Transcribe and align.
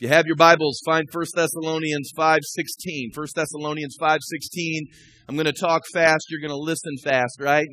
You 0.00 0.08
have 0.08 0.24
your 0.24 0.36
Bibles, 0.36 0.80
find 0.86 1.06
1 1.12 1.24
Thessalonians 1.36 2.10
5:16. 2.16 3.10
1 3.14 3.26
Thessalonians 3.36 3.98
5:16. 4.00 4.86
I'm 5.28 5.36
going 5.36 5.44
to 5.44 5.52
talk 5.52 5.82
fast, 5.92 6.24
you're 6.30 6.40
going 6.40 6.48
to 6.48 6.56
listen 6.56 6.96
fast, 7.04 7.38
right? 7.38 7.66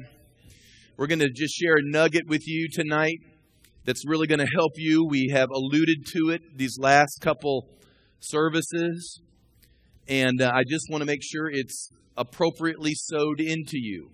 We're 0.98 1.08
going 1.08 1.20
to 1.20 1.30
just 1.30 1.56
share 1.56 1.76
a 1.76 1.82
nugget 1.82 2.24
with 2.28 2.46
you 2.46 2.68
tonight 2.70 3.20
that's 3.86 4.06
really 4.06 4.28
going 4.28 4.46
to 4.46 4.54
help 4.54 4.74
you. 4.76 5.08
We 5.10 5.30
have 5.32 5.48
alluded 5.50 6.06
to 6.18 6.32
it 6.32 6.42
these 6.58 6.78
last 6.78 7.22
couple 7.22 7.70
services, 8.20 9.22
and 10.10 10.42
uh, 10.42 10.52
I 10.54 10.64
just 10.68 10.88
want 10.92 11.04
to 11.04 11.06
make 11.06 11.24
sure 11.24 11.50
it's 11.50 11.92
appropriately 12.18 12.92
sewed 12.94 13.40
into 13.40 13.80
you. 13.80 14.12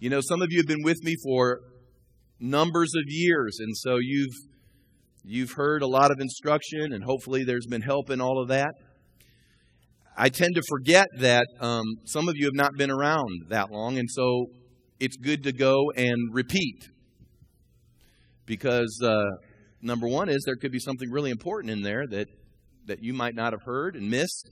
You 0.00 0.10
know, 0.10 0.20
some 0.20 0.42
of 0.42 0.48
you 0.50 0.58
have 0.58 0.66
been 0.66 0.82
with 0.82 1.04
me 1.04 1.14
for 1.22 1.60
numbers 2.40 2.94
of 2.96 3.04
years, 3.06 3.58
and 3.60 3.76
so 3.76 3.98
you've 4.00 4.34
You've 5.30 5.52
heard 5.52 5.82
a 5.82 5.86
lot 5.86 6.10
of 6.10 6.20
instruction, 6.20 6.94
and 6.94 7.04
hopefully 7.04 7.44
there's 7.44 7.66
been 7.66 7.82
help 7.82 8.08
in 8.08 8.18
all 8.18 8.40
of 8.40 8.48
that. 8.48 8.70
I 10.16 10.30
tend 10.30 10.54
to 10.54 10.62
forget 10.66 11.06
that 11.18 11.46
um, 11.60 11.84
some 12.04 12.30
of 12.30 12.36
you 12.38 12.46
have 12.46 12.54
not 12.54 12.72
been 12.78 12.90
around 12.90 13.42
that 13.50 13.70
long, 13.70 13.98
and 13.98 14.08
so 14.10 14.46
it's 14.98 15.18
good 15.18 15.42
to 15.42 15.52
go 15.52 15.90
and 15.94 16.32
repeat. 16.32 16.88
Because 18.46 18.98
uh, 19.04 19.20
number 19.82 20.08
one 20.08 20.30
is 20.30 20.42
there 20.46 20.56
could 20.56 20.72
be 20.72 20.78
something 20.78 21.10
really 21.10 21.30
important 21.30 21.72
in 21.72 21.82
there 21.82 22.06
that, 22.06 22.28
that 22.86 23.02
you 23.02 23.12
might 23.12 23.34
not 23.34 23.52
have 23.52 23.64
heard 23.64 23.96
and 23.96 24.08
missed, 24.08 24.48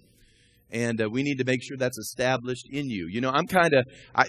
and 0.71 1.01
uh, 1.01 1.09
we 1.09 1.23
need 1.23 1.39
to 1.39 1.45
make 1.45 1.63
sure 1.63 1.77
that's 1.77 1.99
established 1.99 2.67
in 2.71 2.89
you. 2.89 3.09
You 3.09 3.21
know, 3.21 3.31
I'm 3.31 3.47
kind 3.47 3.73
of, 3.75 3.85
I. 4.15 4.27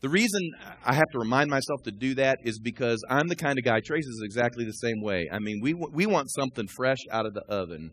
the 0.00 0.08
reason 0.08 0.40
I 0.84 0.94
have 0.94 1.08
to 1.12 1.18
remind 1.18 1.50
myself 1.50 1.82
to 1.84 1.90
do 1.90 2.14
that 2.14 2.38
is 2.44 2.58
because 2.58 3.04
I'm 3.08 3.28
the 3.28 3.36
kind 3.36 3.58
of 3.58 3.64
guy, 3.64 3.80
Trace 3.80 4.06
is 4.06 4.22
exactly 4.24 4.64
the 4.64 4.72
same 4.72 5.02
way. 5.02 5.28
I 5.30 5.38
mean, 5.38 5.60
we, 5.62 5.74
we 5.74 6.06
want 6.06 6.30
something 6.30 6.66
fresh 6.68 7.00
out 7.10 7.26
of 7.26 7.34
the 7.34 7.42
oven 7.42 7.92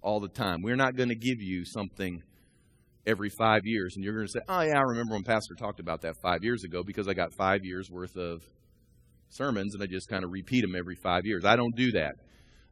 all 0.00 0.20
the 0.20 0.28
time. 0.28 0.62
We're 0.62 0.76
not 0.76 0.96
going 0.96 1.10
to 1.10 1.16
give 1.16 1.40
you 1.40 1.64
something 1.64 2.22
every 3.06 3.28
five 3.28 3.62
years, 3.64 3.94
and 3.94 4.04
you're 4.04 4.14
going 4.14 4.26
to 4.26 4.32
say, 4.32 4.40
oh, 4.48 4.60
yeah, 4.62 4.78
I 4.78 4.82
remember 4.82 5.14
when 5.14 5.22
Pastor 5.22 5.54
talked 5.54 5.80
about 5.80 6.00
that 6.02 6.14
five 6.22 6.42
years 6.42 6.64
ago 6.64 6.82
because 6.82 7.06
I 7.06 7.14
got 7.14 7.32
five 7.34 7.64
years 7.64 7.90
worth 7.90 8.16
of 8.16 8.42
sermons 9.28 9.74
and 9.74 9.82
I 9.82 9.86
just 9.86 10.08
kind 10.08 10.24
of 10.24 10.30
repeat 10.30 10.62
them 10.62 10.74
every 10.76 10.96
five 10.96 11.22
years. 11.24 11.44
I 11.44 11.56
don't 11.56 11.74
do 11.76 11.92
that. 11.92 12.14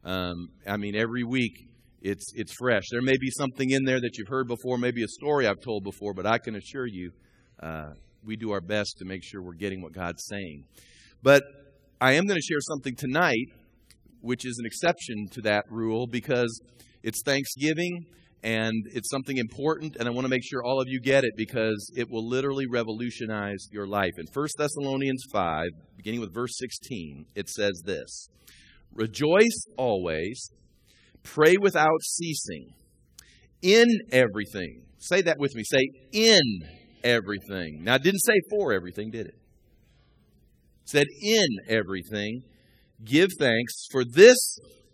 Um, 0.05 0.49
I 0.67 0.77
mean, 0.77 0.97
every 0.97 1.25
week 1.25 1.69
it's, 2.05 2.33
it's 2.35 2.53
fresh. 2.53 2.85
There 2.91 3.01
may 3.03 3.17
be 3.17 3.31
something 3.31 3.71
in 3.71 3.85
there 3.85 3.99
that 3.99 4.19
you've 4.19 4.29
heard 4.29 4.47
before, 4.47 4.77
maybe 4.77 5.03
a 5.03 5.09
story 5.09 5.47
I've 5.49 5.61
told 5.61 5.85
before, 5.85 6.13
but 6.13 6.27
I 6.27 6.37
can 6.37 6.55
assure 6.55 6.87
you 6.87 7.11
uh, 7.63 7.95
we 8.23 8.37
do 8.37 8.53
our 8.53 8.61
best 8.61 8.99
to 8.99 9.07
make 9.07 9.25
sure 9.25 9.43
we're 9.43 9.55
getting 9.55 9.81
what 9.81 9.93
God's 9.93 10.23
saying. 10.27 10.65
But 11.23 11.43
I 12.03 12.13
am 12.13 12.27
going 12.27 12.39
to 12.39 12.43
share 12.43 12.61
something 12.61 12.95
tonight, 12.95 13.47
which 14.21 14.45
is 14.45 14.59
an 14.59 14.67
exception 14.67 15.29
to 15.33 15.41
that 15.43 15.65
rule 15.71 16.07
because 16.07 16.61
it's 17.03 17.23
Thanksgiving 17.25 18.05
and 18.43 18.85
it's 18.93 19.09
something 19.09 19.39
important, 19.39 19.97
and 19.97 20.07
I 20.07 20.11
want 20.11 20.27
to 20.27 20.29
make 20.29 20.45
sure 20.45 20.63
all 20.63 20.79
of 20.79 20.87
you 20.87 21.01
get 21.01 21.25
it 21.25 21.33
because 21.35 21.91
it 21.97 22.11
will 22.11 22.29
literally 22.29 22.67
revolutionize 22.71 23.67
your 23.73 23.87
life. 23.87 24.13
In 24.19 24.27
1 24.31 24.49
Thessalonians 24.59 25.25
5, 25.33 25.69
beginning 25.97 26.21
with 26.21 26.35
verse 26.35 26.59
16, 26.59 27.25
it 27.35 27.49
says 27.49 27.83
this 27.87 28.29
Rejoice 28.93 29.65
always, 29.79 30.51
pray 31.25 31.57
without 31.61 32.01
ceasing, 32.03 32.69
in 33.61 33.89
everything. 34.13 34.83
Say 34.99 35.23
that 35.23 35.39
with 35.39 35.55
me. 35.55 35.65
Say, 35.65 35.89
in 36.13 36.41
everything. 37.03 37.83
Now, 37.83 37.97
it 37.97 38.03
didn't 38.03 38.21
say 38.21 38.41
for 38.51 38.73
everything, 38.73 39.11
did 39.11 39.27
it? 39.27 39.35
It 40.85 40.89
said 40.89 41.07
in 41.21 41.47
everything, 41.69 42.43
give 43.05 43.31
thanks, 43.39 43.87
for 43.91 44.05
this 44.05 44.39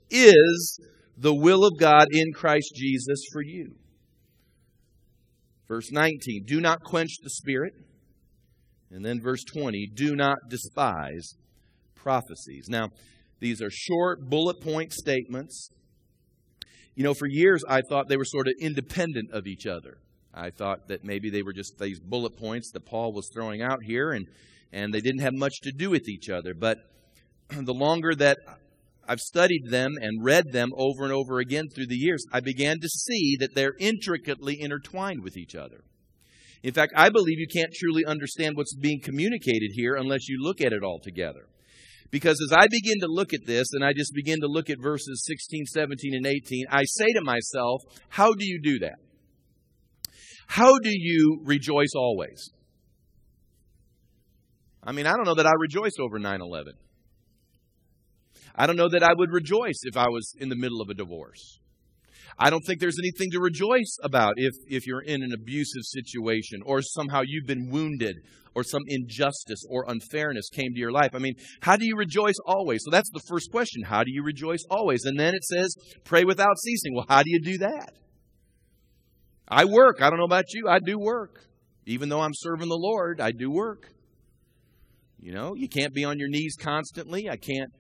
is 0.09 0.81
the 1.17 1.35
will 1.35 1.65
of 1.65 1.79
God 1.79 2.07
in 2.11 2.33
Christ 2.33 2.73
Jesus 2.75 3.25
for 3.33 3.43
you. 3.43 3.75
Verse 5.69 5.93
19, 5.93 6.45
do 6.47 6.61
not 6.61 6.83
quench 6.83 7.11
the 7.23 7.31
spirit. 7.31 7.75
And 8.91 9.05
then 9.05 9.21
verse 9.21 9.45
20, 9.45 9.93
do 9.95 10.17
not 10.17 10.39
despise 10.49 11.35
prophecies. 11.95 12.67
Now, 12.69 12.89
these 13.39 13.63
are 13.63 13.71
short 13.71 14.29
bullet 14.29 14.61
point 14.61 14.93
statements. 14.93 15.71
You 16.95 17.05
know, 17.05 17.15
for 17.15 17.27
years 17.27 17.63
I 17.69 17.81
thought 17.89 18.09
they 18.09 18.17
were 18.17 18.25
sort 18.25 18.49
of 18.49 18.55
independent 18.61 19.31
of 19.33 19.47
each 19.47 19.67
other. 19.67 19.99
I 20.33 20.51
thought 20.51 20.89
that 20.89 21.05
maybe 21.05 21.31
they 21.31 21.43
were 21.43 21.53
just 21.53 21.79
these 21.79 22.01
bullet 22.01 22.37
points 22.37 22.71
that 22.73 22.87
Paul 22.87 23.13
was 23.13 23.31
throwing 23.33 23.63
out 23.63 23.83
here, 23.83 24.13
and, 24.13 24.27
and 24.73 24.95
they 24.95 25.01
didn't 25.01 25.23
have 25.23 25.35
much 25.35 25.61
to 25.63 25.73
do 25.73 25.91
with 25.91 26.09
each 26.09 26.29
other. 26.29 26.55
But 26.55 26.79
the 27.49 27.75
longer 27.75 28.15
that 28.15 28.39
I've 29.09 29.21
studied 29.21 29.71
them 29.71 29.93
and 30.01 30.25
read 30.25 30.53
them 30.53 30.71
over 30.77 31.05
and 31.05 31.13
over 31.13 31.41
again 31.41 31.69
through 31.69 31.89
the 31.89 31.97
years, 31.97 32.25
I 32.33 32.41
began 32.41 32.79
to 32.81 32.89
see 32.89 33.37
that 33.41 33.55
they're 33.55 33.75
intricately 33.81 34.61
intertwined 34.61 35.23
with 35.23 35.37
each 35.37 35.57
other. 35.57 35.83
In 36.63 36.73
fact, 36.73 36.93
I 36.95 37.09
believe 37.09 37.39
you 37.39 37.49
can't 37.49 37.73
truly 37.73 38.05
understand 38.05 38.57
what's 38.57 38.77
being 38.77 39.01
communicated 39.01 39.71
here 39.75 39.97
unless 39.97 40.29
you 40.29 40.39
look 40.41 40.61
at 40.61 40.73
it 40.73 40.85
all 40.85 41.01
together. 41.01 41.47
Because 42.11 42.41
as 42.45 42.53
I 42.53 42.67
begin 42.69 43.01
to 43.01 43.07
look 43.07 43.33
at 43.33 43.47
this, 43.47 43.69
and 43.73 43.85
I 43.85 43.93
just 43.93 44.13
begin 44.15 44.41
to 44.41 44.49
look 44.49 44.69
at 44.69 44.79
verses 44.81 45.25
16, 45.27 45.67
17, 45.67 46.15
and 46.15 46.27
18, 46.27 46.67
I 46.71 46.83
say 46.85 47.07
to 47.15 47.23
myself, 47.23 47.83
how 48.09 48.33
do 48.33 48.45
you 48.45 48.61
do 48.61 48.81
that? 48.81 48.97
How 50.49 50.79
do 50.79 50.91
you 50.91 51.41
rejoice 51.45 51.93
always? 51.95 52.51
I 54.83 54.91
mean, 54.91 55.07
I 55.07 55.13
don't 55.13 55.25
know 55.25 55.37
that 55.37 55.47
I 55.47 55.53
rejoice 55.61 55.93
over 56.01 56.19
9 56.19 56.41
11. 56.41 56.75
I 58.57 58.67
don't 58.67 58.77
know 58.77 58.89
that 58.89 59.05
I 59.05 59.15
would 59.15 59.31
rejoice 59.31 59.81
if 59.85 59.97
I 59.97 60.09
was 60.09 60.35
in 60.39 60.49
the 60.49 60.57
middle 60.57 60.81
of 60.81 60.89
a 60.89 60.95
divorce. 60.95 61.60
I 62.43 62.49
don't 62.49 62.63
think 62.63 62.81
there's 62.81 62.99
anything 62.99 63.31
to 63.33 63.39
rejoice 63.39 63.99
about 64.03 64.35
if, 64.39 64.55
if 64.67 64.87
you're 64.87 65.03
in 65.03 65.23
an 65.23 65.33
abusive 65.35 65.83
situation 65.83 66.63
or 66.65 66.81
somehow 66.81 67.21
you've 67.23 67.47
been 67.47 67.71
wounded 67.71 68.17
or 68.55 68.65
some 68.65 68.83
injustice 68.89 69.63
or 69.69 69.85
unfairness 69.87 70.49
came 70.49 70.73
to 70.73 70.81
your 70.81 70.91
life. 70.91 71.11
I 71.15 71.19
mean, 71.19 71.35
how 71.61 71.77
do 71.77 71.85
you 71.85 71.97
rejoice 71.97 72.37
always? 72.47 72.83
So 72.83 72.91
that's 72.91 73.11
the 73.13 73.21
first 73.29 73.51
question. 73.51 73.83
How 73.85 74.05
do 74.05 74.11
you 74.11 74.23
rejoice 74.25 74.65
always? 74.71 75.05
And 75.05 75.21
then 75.21 75.35
it 75.35 75.45
says, 75.45 75.75
pray 76.05 76.25
without 76.25 76.59
ceasing. 76.59 76.95
Well, 76.95 77.05
how 77.09 77.23
do 77.23 77.31
you 77.31 77.43
do 77.43 77.59
that? 77.59 77.93
I 79.47 79.67
work. 79.67 80.01
I 80.01 80.09
don't 80.09 80.19
know 80.19 80.25
about 80.25 80.55
you. 80.55 80.67
I 80.67 80.79
do 80.79 80.99
work. 80.99 81.45
Even 81.85 82.09
though 82.09 82.21
I'm 82.21 82.35
serving 82.35 82.69
the 82.69 82.79
Lord, 82.79 83.21
I 83.21 83.33
do 83.33 83.51
work. 83.51 83.93
You 85.19 85.33
know, 85.33 85.55
you 85.55 85.69
can't 85.69 85.93
be 85.93 86.05
on 86.05 86.19
your 86.19 86.29
knees 86.29 86.57
constantly. 86.59 87.29
I 87.29 87.37
can't, 87.37 87.71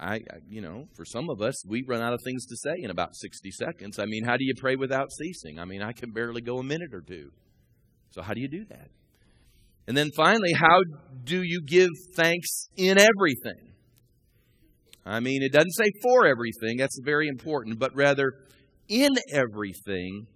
I, 0.00 0.20
you 0.48 0.62
know, 0.62 0.86
for 0.96 1.04
some 1.04 1.28
of 1.28 1.42
us, 1.42 1.62
we 1.66 1.84
run 1.86 2.00
out 2.00 2.14
of 2.14 2.20
things 2.24 2.46
to 2.46 2.56
say 2.56 2.82
in 2.82 2.90
about 2.90 3.14
60 3.14 3.50
seconds. 3.50 3.98
I 3.98 4.06
mean, 4.06 4.24
how 4.24 4.38
do 4.38 4.44
you 4.44 4.54
pray 4.58 4.74
without 4.74 5.12
ceasing? 5.12 5.58
I 5.58 5.66
mean, 5.66 5.82
I 5.82 5.92
can 5.92 6.10
barely 6.10 6.40
go 6.40 6.58
a 6.58 6.62
minute 6.62 6.94
or 6.94 7.02
two. 7.02 7.30
So, 8.10 8.22
how 8.22 8.32
do 8.32 8.40
you 8.40 8.48
do 8.48 8.64
that? 8.70 8.88
And 9.86 9.96
then 9.96 10.10
finally, 10.16 10.52
how 10.54 10.80
do 11.24 11.42
you 11.42 11.60
give 11.66 11.90
thanks 12.16 12.68
in 12.76 12.96
everything? 12.98 13.72
I 15.04 15.20
mean, 15.20 15.42
it 15.42 15.52
doesn't 15.52 15.72
say 15.72 15.90
for 16.02 16.26
everything, 16.26 16.78
that's 16.78 16.98
very 17.02 17.28
important, 17.28 17.78
but 17.78 17.94
rather 17.94 18.32
in 18.88 19.10
everything 19.32 20.26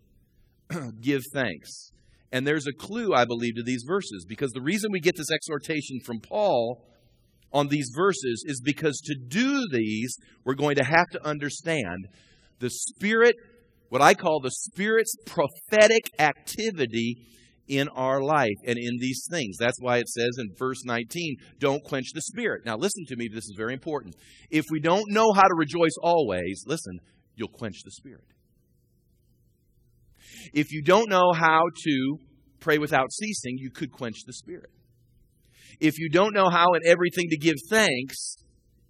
give 1.01 1.23
thanks. 1.33 1.91
And 2.33 2.47
there's 2.47 2.67
a 2.67 2.73
clue, 2.73 3.15
I 3.15 3.25
believe, 3.25 3.55
to 3.57 3.63
these 3.63 3.85
verses 3.87 4.27
because 4.29 4.51
the 4.53 4.61
reason 4.61 4.91
we 4.93 5.01
get 5.01 5.17
this 5.17 5.31
exhortation 5.31 6.01
from 6.05 6.21
Paul 6.21 6.85
on 7.55 7.69
these 7.69 7.91
verses 7.97 8.45
is 8.47 8.61
because 8.61 9.01
to 9.07 9.15
do 9.15 9.67
these, 9.71 10.19
we're 10.45 10.55
going 10.55 10.75
to 10.75 10.85
have 10.85 11.09
to 11.13 11.27
understand 11.27 12.09
the 12.59 12.69
Spirit, 12.69 13.37
what 13.89 14.03
I 14.03 14.13
call 14.15 14.41
the 14.41 14.51
Spirit's 14.51 15.15
prophetic 15.25 16.11
activity 16.19 17.25
in 17.67 17.89
our 17.89 18.21
life 18.21 18.57
and 18.67 18.77
in 18.77 18.99
these 18.99 19.27
things. 19.31 19.57
That's 19.59 19.81
why 19.81 19.99
it 19.99 20.09
says 20.09 20.37
in 20.39 20.51
verse 20.59 20.85
19, 20.85 21.37
don't 21.61 21.83
quench 21.83 22.09
the 22.13 22.21
Spirit. 22.21 22.67
Now, 22.67 22.77
listen 22.77 23.05
to 23.07 23.17
me, 23.17 23.29
this 23.33 23.45
is 23.45 23.55
very 23.57 23.73
important. 23.73 24.17
If 24.51 24.67
we 24.71 24.81
don't 24.81 25.11
know 25.11 25.33
how 25.33 25.43
to 25.43 25.55
rejoice 25.57 25.95
always, 26.03 26.65
listen, 26.67 26.99
you'll 27.37 27.49
quench 27.49 27.83
the 27.85 27.93
Spirit. 27.93 28.25
If 30.53 30.73
you 30.73 30.83
don't 30.83 31.09
know 31.09 31.33
how 31.33 31.63
to 31.85 32.19
pray 32.61 32.79
without 32.79 33.13
ceasing, 33.13 33.57
you 33.59 33.71
could 33.71 33.93
quench 33.93 34.25
the 34.27 34.33
Spirit. 34.33 34.71
If 35.81 35.99
you 35.99 36.09
don't 36.09 36.35
know 36.35 36.49
how 36.49 36.75
and 36.75 36.83
everything 36.87 37.29
to 37.31 37.37
give 37.37 37.57
thanks, 37.69 38.37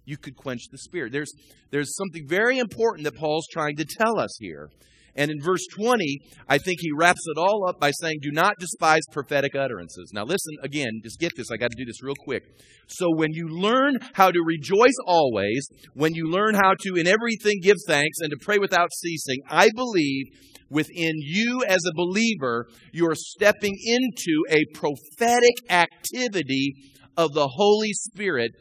you 0.05 0.17
could 0.17 0.35
quench 0.35 0.61
the 0.71 0.77
Spirit. 0.77 1.11
There's, 1.11 1.31
there's 1.71 1.95
something 1.95 2.27
very 2.27 2.59
important 2.59 3.05
that 3.05 3.15
Paul's 3.15 3.47
trying 3.51 3.75
to 3.77 3.85
tell 3.85 4.19
us 4.19 4.37
here. 4.39 4.69
And 5.15 5.31
in 5.31 5.41
verse 5.41 5.65
20, 5.73 6.19
I 6.49 6.57
think 6.57 6.79
he 6.81 6.89
wraps 6.95 7.21
it 7.25 7.39
all 7.39 7.67
up 7.67 7.79
by 7.79 7.91
saying, 7.91 8.17
Do 8.21 8.31
not 8.31 8.55
despise 8.59 9.03
prophetic 9.11 9.55
utterances. 9.55 10.11
Now, 10.13 10.23
listen 10.23 10.55
again, 10.61 10.99
just 11.03 11.19
get 11.19 11.31
this. 11.37 11.49
I 11.51 11.57
got 11.57 11.71
to 11.71 11.77
do 11.77 11.85
this 11.85 12.03
real 12.03 12.15
quick. 12.19 12.43
So, 12.87 13.07
when 13.15 13.31
you 13.31 13.47
learn 13.47 13.95
how 14.13 14.29
to 14.29 14.39
rejoice 14.45 14.97
always, 15.07 15.67
when 15.93 16.13
you 16.13 16.29
learn 16.29 16.55
how 16.55 16.73
to 16.81 16.95
in 16.95 17.07
everything 17.07 17.61
give 17.61 17.77
thanks 17.87 18.17
and 18.19 18.29
to 18.31 18.37
pray 18.41 18.57
without 18.57 18.89
ceasing, 18.93 19.39
I 19.49 19.69
believe 19.73 20.25
within 20.69 21.13
you 21.17 21.63
as 21.65 21.79
a 21.87 21.95
believer, 21.95 22.67
you're 22.91 23.15
stepping 23.15 23.77
into 23.85 24.43
a 24.49 24.65
prophetic 24.73 25.53
activity 25.69 26.73
of 27.15 27.33
the 27.33 27.47
Holy 27.47 27.93
Spirit 27.93 28.51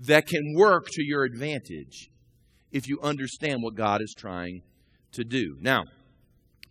that 0.00 0.26
can 0.26 0.54
work 0.56 0.86
to 0.92 1.02
your 1.02 1.24
advantage 1.24 2.10
if 2.72 2.88
you 2.88 2.98
understand 3.02 3.62
what 3.62 3.74
God 3.74 4.02
is 4.02 4.14
trying 4.18 4.60
to 5.14 5.24
do. 5.24 5.56
Now, 5.60 5.84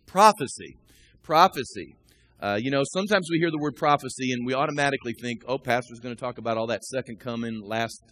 prophecy. 0.06 0.76
Prophecy. 1.22 1.96
Uh, 2.40 2.58
you 2.60 2.70
know, 2.70 2.82
sometimes 2.92 3.28
we 3.30 3.38
hear 3.38 3.50
the 3.50 3.58
word 3.58 3.76
prophecy 3.76 4.32
and 4.32 4.46
we 4.46 4.54
automatically 4.54 5.14
think, 5.20 5.42
oh, 5.46 5.58
pastor's 5.58 6.00
going 6.00 6.14
to 6.14 6.20
talk 6.20 6.38
about 6.38 6.58
all 6.58 6.66
that 6.66 6.84
second 6.84 7.18
coming, 7.18 7.62
last, 7.64 8.02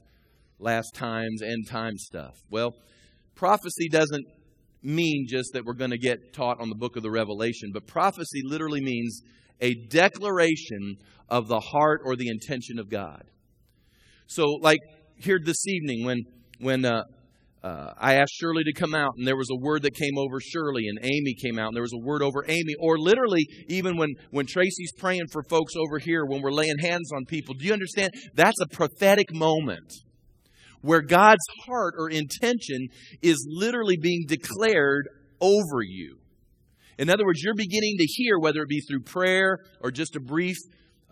last 0.58 0.94
times, 0.94 1.42
end 1.42 1.66
time 1.68 1.96
stuff. 1.96 2.34
Well, 2.50 2.74
prophecy 3.34 3.88
doesn't 3.88 4.24
mean 4.82 5.26
just 5.28 5.52
that 5.52 5.64
we're 5.64 5.74
going 5.74 5.90
to 5.90 5.98
get 5.98 6.32
taught 6.32 6.60
on 6.60 6.68
the 6.68 6.74
book 6.74 6.96
of 6.96 7.02
the 7.02 7.10
Revelation, 7.10 7.70
but 7.72 7.86
prophecy 7.86 8.40
literally 8.44 8.80
means 8.80 9.20
a 9.60 9.74
declaration 9.74 10.96
of 11.28 11.48
the 11.48 11.60
heart 11.60 12.00
or 12.04 12.16
the 12.16 12.28
intention 12.28 12.78
of 12.78 12.90
God. 12.90 13.24
So, 14.26 14.46
like 14.60 14.80
here 15.16 15.38
this 15.42 15.66
evening, 15.66 16.04
when 16.04 16.24
when 16.58 16.84
uh, 16.84 17.02
uh, 17.62 17.92
I 17.96 18.14
asked 18.14 18.34
Shirley 18.34 18.64
to 18.64 18.72
come 18.72 18.94
out, 18.94 19.12
and 19.16 19.26
there 19.26 19.36
was 19.36 19.50
a 19.50 19.56
word 19.56 19.82
that 19.82 19.94
came 19.94 20.18
over 20.18 20.40
Shirley, 20.40 20.88
and 20.88 20.98
Amy 21.02 21.34
came 21.40 21.58
out, 21.58 21.68
and 21.68 21.76
there 21.76 21.82
was 21.82 21.92
a 21.92 22.04
word 22.04 22.22
over 22.22 22.44
Amy. 22.48 22.74
Or 22.80 22.98
literally, 22.98 23.46
even 23.68 23.96
when, 23.96 24.14
when 24.30 24.46
Tracy's 24.46 24.92
praying 24.98 25.28
for 25.30 25.44
folks 25.44 25.74
over 25.76 25.98
here, 25.98 26.24
when 26.26 26.42
we're 26.42 26.50
laying 26.50 26.78
hands 26.78 27.10
on 27.14 27.24
people, 27.24 27.54
do 27.54 27.64
you 27.64 27.72
understand? 27.72 28.12
That's 28.34 28.60
a 28.60 28.66
prophetic 28.66 29.32
moment 29.32 29.92
where 30.80 31.02
God's 31.02 31.44
heart 31.64 31.94
or 31.96 32.10
intention 32.10 32.88
is 33.22 33.46
literally 33.48 33.96
being 33.96 34.24
declared 34.26 35.08
over 35.40 35.82
you. 35.82 36.18
In 36.98 37.08
other 37.08 37.24
words, 37.24 37.42
you're 37.42 37.54
beginning 37.54 37.96
to 37.98 38.04
hear, 38.04 38.38
whether 38.38 38.62
it 38.62 38.68
be 38.68 38.80
through 38.80 39.02
prayer 39.02 39.58
or 39.80 39.90
just 39.90 40.16
a 40.16 40.20
brief 40.20 40.56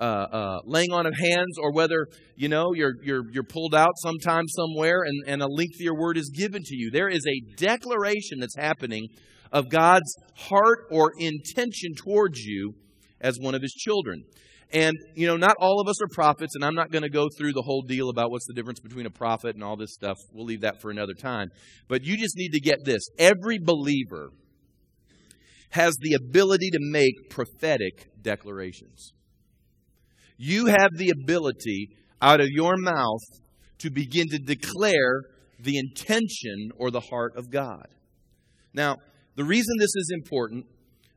uh, 0.01 0.03
uh, 0.03 0.59
laying 0.65 0.93
on 0.93 1.07
of 1.07 1.15
hands, 1.15 1.59
or 1.61 1.73
whether 1.73 2.07
you 2.35 2.49
know 2.49 2.73
you're 2.75 2.95
you're 3.03 3.25
you're 3.31 3.45
pulled 3.45 3.75
out 3.75 3.93
sometime 3.97 4.49
somewhere 4.49 5.03
and, 5.05 5.23
and 5.27 5.43
a 5.43 5.47
lengthier 5.47 5.95
word 5.95 6.17
is 6.17 6.31
given 6.35 6.63
to 6.65 6.75
you. 6.75 6.91
There 6.91 7.09
is 7.09 7.25
a 7.27 7.55
declaration 7.57 8.41
that's 8.41 8.57
happening 8.57 9.09
of 9.53 9.69
God's 9.69 10.15
heart 10.37 10.87
or 10.91 11.13
intention 11.19 11.95
towards 11.97 12.41
you 12.41 12.75
as 13.21 13.37
one 13.39 13.55
of 13.55 13.63
His 13.63 13.73
children. 13.73 14.25
And, 14.73 14.97
you 15.17 15.27
know, 15.27 15.37
not 15.37 15.57
all 15.59 15.81
of 15.81 15.89
us 15.89 16.01
are 16.01 16.07
prophets, 16.13 16.55
and 16.55 16.65
I'm 16.65 16.77
not 16.77 16.93
going 16.93 17.03
to 17.03 17.11
go 17.11 17.29
through 17.37 17.55
the 17.55 17.63
whole 17.63 17.83
deal 17.83 18.09
about 18.09 18.31
what's 18.31 18.47
the 18.47 18.55
difference 18.55 18.79
between 18.79 19.05
a 19.05 19.11
prophet 19.11 19.57
and 19.57 19.65
all 19.65 19.77
this 19.77 19.93
stuff. 19.93 20.17
We'll 20.33 20.47
leave 20.47 20.61
that 20.61 20.81
for 20.81 20.93
another 20.93 21.15
time. 21.15 21.49
But 21.89 22.05
you 22.05 22.17
just 22.17 22.37
need 22.37 22.51
to 22.51 22.61
get 22.61 22.85
this. 22.85 23.03
Every 23.19 23.59
believer 23.59 24.31
has 25.71 25.97
the 26.01 26.15
ability 26.15 26.71
to 26.71 26.79
make 26.81 27.31
prophetic 27.31 28.11
declarations. 28.23 29.13
You 30.43 30.67
have 30.67 30.97
the 30.97 31.11
ability 31.11 31.89
out 32.23 32.41
of 32.41 32.49
your 32.49 32.79
mouth 32.79 33.21
to 33.81 33.91
begin 33.91 34.27
to 34.31 34.39
declare 34.39 35.21
the 35.59 35.77
intention 35.77 36.71
or 36.79 36.91
the 36.91 37.01
heart 37.01 37.37
of 37.37 37.51
God. 37.51 37.87
Now, 38.73 38.97
the 39.37 39.45
reason 39.45 39.75
this 39.79 39.95
is 39.95 40.11
important 40.15 40.65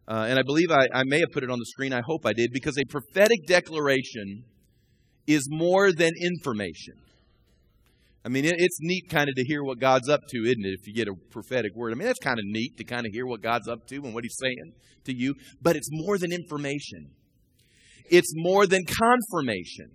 uh, 0.08 0.26
and 0.28 0.38
I 0.38 0.42
believe 0.42 0.70
I, 0.70 0.88
I 0.94 1.04
may 1.06 1.20
have 1.20 1.30
put 1.32 1.44
it 1.44 1.50
on 1.50 1.60
the 1.60 1.66
screen. 1.66 1.94
I 1.94 2.02
hope 2.06 2.26
I 2.26 2.34
did, 2.34 2.52
because 2.52 2.78
a 2.78 2.84
prophetic 2.84 3.46
declaration 3.48 4.44
is 5.28 5.48
more 5.50 5.94
than 5.94 6.12
information. 6.22 6.96
I 8.26 8.30
mean, 8.30 8.44
it, 8.44 8.56
it's 8.58 8.80
neat 8.82 9.10
kind 9.10 9.30
of 9.30 9.36
to 9.36 9.44
hear 9.46 9.64
what 9.64 9.80
God's 9.80 10.10
up 10.10 10.22
to, 10.30 10.38
isn't 10.40 10.66
it? 10.66 10.78
If 10.80 10.88
you 10.88 10.94
get 10.94 11.08
a 11.08 11.14
prophetic 11.32 11.74
word. 11.76 11.94
I 11.94 11.96
mean, 11.96 12.08
that's 12.08 12.20
kind 12.20 12.38
of 12.38 12.46
neat 12.46 12.78
to 12.78 12.84
kind 12.84 13.06
of 13.06 13.14
hear 13.14 13.26
what 13.26 13.42
God's 13.42 13.70
up 13.70 13.88
to 13.88 13.96
and 13.96 14.14
what 14.14 14.26
He's 14.26 14.38
saying 14.42 14.74
to 15.06 15.14
you. 15.16 15.36
But 15.62 15.78
it's 15.78 15.90
more 15.92 16.18
than 16.18 16.34
information, 16.34 17.12
it's 18.10 18.32
more 18.36 18.68
than 18.68 18.84
confirmation. 18.86 19.92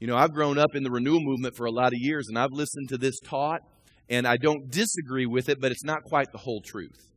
You 0.00 0.08
know, 0.08 0.16
I've 0.16 0.32
grown 0.32 0.58
up 0.58 0.74
in 0.74 0.82
the 0.82 0.90
renewal 0.90 1.20
movement 1.20 1.56
for 1.56 1.66
a 1.66 1.70
lot 1.70 1.88
of 1.88 1.98
years, 1.98 2.26
and 2.28 2.38
I've 2.38 2.52
listened 2.52 2.88
to 2.88 2.98
this 2.98 3.20
taught, 3.20 3.60
and 4.08 4.26
I 4.26 4.36
don't 4.36 4.68
disagree 4.68 5.26
with 5.26 5.48
it, 5.48 5.60
but 5.60 5.70
it's 5.70 5.84
not 5.84 6.02
quite 6.02 6.32
the 6.32 6.38
whole 6.38 6.60
truth. 6.60 7.12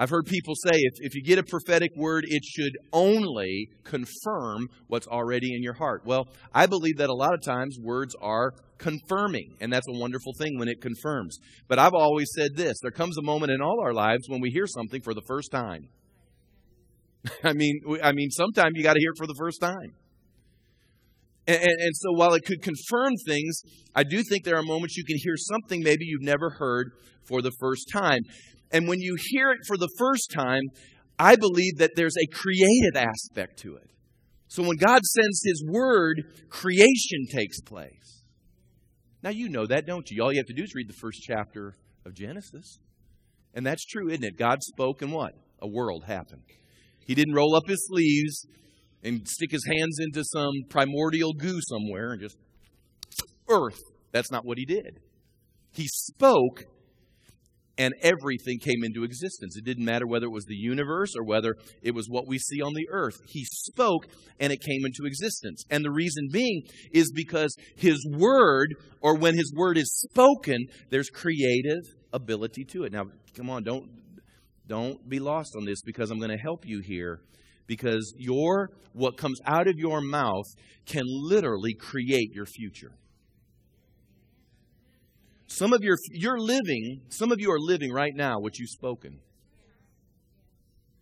I've 0.00 0.08
heard 0.08 0.24
people 0.24 0.54
say 0.54 0.72
if, 0.72 0.94
if 1.00 1.14
you 1.14 1.22
get 1.22 1.38
a 1.38 1.42
prophetic 1.42 1.90
word, 1.94 2.24
it 2.26 2.42
should 2.42 2.72
only 2.90 3.68
confirm 3.84 4.68
what's 4.86 5.06
already 5.06 5.54
in 5.54 5.62
your 5.62 5.74
heart. 5.74 6.06
Well, 6.06 6.26
I 6.54 6.64
believe 6.64 6.96
that 6.96 7.10
a 7.10 7.14
lot 7.14 7.34
of 7.34 7.42
times 7.42 7.76
words 7.78 8.14
are 8.22 8.54
confirming, 8.78 9.56
and 9.60 9.70
that's 9.70 9.86
a 9.88 9.98
wonderful 9.98 10.32
thing 10.38 10.58
when 10.58 10.68
it 10.68 10.80
confirms. 10.80 11.38
But 11.68 11.78
I've 11.78 11.92
always 11.92 12.30
said 12.34 12.56
this 12.56 12.78
there 12.80 12.90
comes 12.90 13.18
a 13.18 13.22
moment 13.22 13.52
in 13.52 13.60
all 13.60 13.78
our 13.82 13.92
lives 13.92 14.24
when 14.26 14.40
we 14.40 14.50
hear 14.50 14.66
something 14.66 15.02
for 15.02 15.12
the 15.12 15.20
first 15.28 15.50
time. 15.50 15.88
I 17.44 17.52
mean, 17.52 17.80
I 18.02 18.12
mean, 18.12 18.30
sometimes 18.30 18.72
you 18.76 18.82
got 18.82 18.94
to 18.94 19.00
hear 19.00 19.10
it 19.10 19.18
for 19.18 19.26
the 19.26 19.36
first 19.38 19.60
time. 19.60 19.94
And, 21.46 21.62
and, 21.62 21.72
and, 21.80 21.96
so 21.96 22.12
while 22.12 22.34
it 22.34 22.44
could 22.44 22.62
confirm 22.62 23.14
things, 23.26 23.62
I 23.94 24.04
do 24.04 24.22
think 24.22 24.44
there 24.44 24.56
are 24.56 24.62
moments 24.62 24.96
you 24.96 25.04
can 25.04 25.16
hear 25.18 25.36
something 25.36 25.82
maybe 25.82 26.04
you've 26.04 26.22
never 26.22 26.50
heard 26.50 26.92
for 27.24 27.42
the 27.42 27.50
first 27.58 27.90
time. 27.92 28.20
And 28.70 28.86
when 28.86 29.00
you 29.00 29.16
hear 29.18 29.50
it 29.50 29.60
for 29.66 29.76
the 29.76 29.88
first 29.98 30.30
time, 30.32 30.62
I 31.18 31.36
believe 31.36 31.78
that 31.78 31.92
there's 31.96 32.16
a 32.16 32.26
creative 32.32 32.96
aspect 32.96 33.58
to 33.60 33.76
it. 33.76 33.90
So 34.48 34.62
when 34.62 34.76
God 34.76 35.02
sends 35.02 35.42
His 35.44 35.64
word, 35.68 36.22
creation 36.48 37.26
takes 37.30 37.60
place. 37.60 38.22
Now 39.22 39.30
you 39.30 39.48
know 39.48 39.66
that, 39.66 39.86
don't 39.86 40.08
you? 40.10 40.22
All 40.22 40.32
you 40.32 40.38
have 40.38 40.46
to 40.46 40.54
do 40.54 40.62
is 40.62 40.74
read 40.74 40.88
the 40.88 40.94
first 40.94 41.20
chapter 41.22 41.76
of 42.06 42.14
Genesis. 42.14 42.78
And 43.54 43.66
that's 43.66 43.84
true, 43.84 44.08
isn't 44.08 44.24
it? 44.24 44.38
God 44.38 44.62
spoke 44.62 45.02
and 45.02 45.12
what? 45.12 45.34
A 45.60 45.68
world 45.68 46.04
happened. 46.06 46.42
He 47.10 47.16
didn't 47.16 47.34
roll 47.34 47.56
up 47.56 47.66
his 47.66 47.88
sleeves 47.88 48.46
and 49.02 49.26
stick 49.26 49.50
his 49.50 49.66
hands 49.66 49.98
into 49.98 50.22
some 50.22 50.52
primordial 50.68 51.32
goo 51.32 51.58
somewhere 51.60 52.12
and 52.12 52.20
just 52.20 52.36
earth. 53.48 53.80
That's 54.12 54.30
not 54.30 54.44
what 54.44 54.58
he 54.58 54.64
did. 54.64 55.00
He 55.72 55.88
spoke 55.88 56.66
and 57.76 57.94
everything 58.00 58.60
came 58.60 58.84
into 58.84 59.02
existence. 59.02 59.56
It 59.56 59.64
didn't 59.64 59.86
matter 59.86 60.06
whether 60.06 60.26
it 60.26 60.32
was 60.32 60.44
the 60.44 60.54
universe 60.54 61.14
or 61.18 61.24
whether 61.24 61.56
it 61.82 61.96
was 61.96 62.06
what 62.08 62.28
we 62.28 62.38
see 62.38 62.62
on 62.62 62.74
the 62.74 62.86
earth. 62.92 63.16
He 63.26 63.44
spoke 63.44 64.06
and 64.38 64.52
it 64.52 64.60
came 64.60 64.86
into 64.86 65.04
existence. 65.04 65.64
And 65.68 65.84
the 65.84 65.90
reason 65.90 66.28
being 66.30 66.62
is 66.92 67.10
because 67.10 67.56
his 67.74 67.98
word, 68.08 68.76
or 69.00 69.16
when 69.16 69.34
his 69.34 69.52
word 69.56 69.78
is 69.78 69.92
spoken, 70.08 70.64
there's 70.90 71.10
creative 71.10 71.82
ability 72.12 72.66
to 72.66 72.84
it. 72.84 72.92
Now, 72.92 73.06
come 73.34 73.50
on, 73.50 73.64
don't 73.64 73.90
don't 74.70 75.08
be 75.08 75.18
lost 75.18 75.56
on 75.56 75.64
this 75.64 75.82
because 75.82 76.12
I'm 76.12 76.18
going 76.18 76.30
to 76.30 76.38
help 76.38 76.64
you 76.64 76.80
here 76.80 77.20
because 77.66 78.14
your 78.16 78.70
what 78.92 79.16
comes 79.16 79.40
out 79.44 79.66
of 79.66 79.74
your 79.76 80.00
mouth 80.00 80.46
can 80.86 81.02
literally 81.06 81.74
create 81.74 82.32
your 82.32 82.46
future. 82.46 82.92
Some 85.48 85.72
of 85.72 85.82
your 85.82 85.96
you're 86.12 86.38
living, 86.38 87.00
some 87.08 87.32
of 87.32 87.40
you 87.40 87.50
are 87.50 87.58
living 87.58 87.92
right 87.92 88.12
now 88.14 88.38
what 88.38 88.58
you've 88.60 88.70
spoken. 88.70 89.18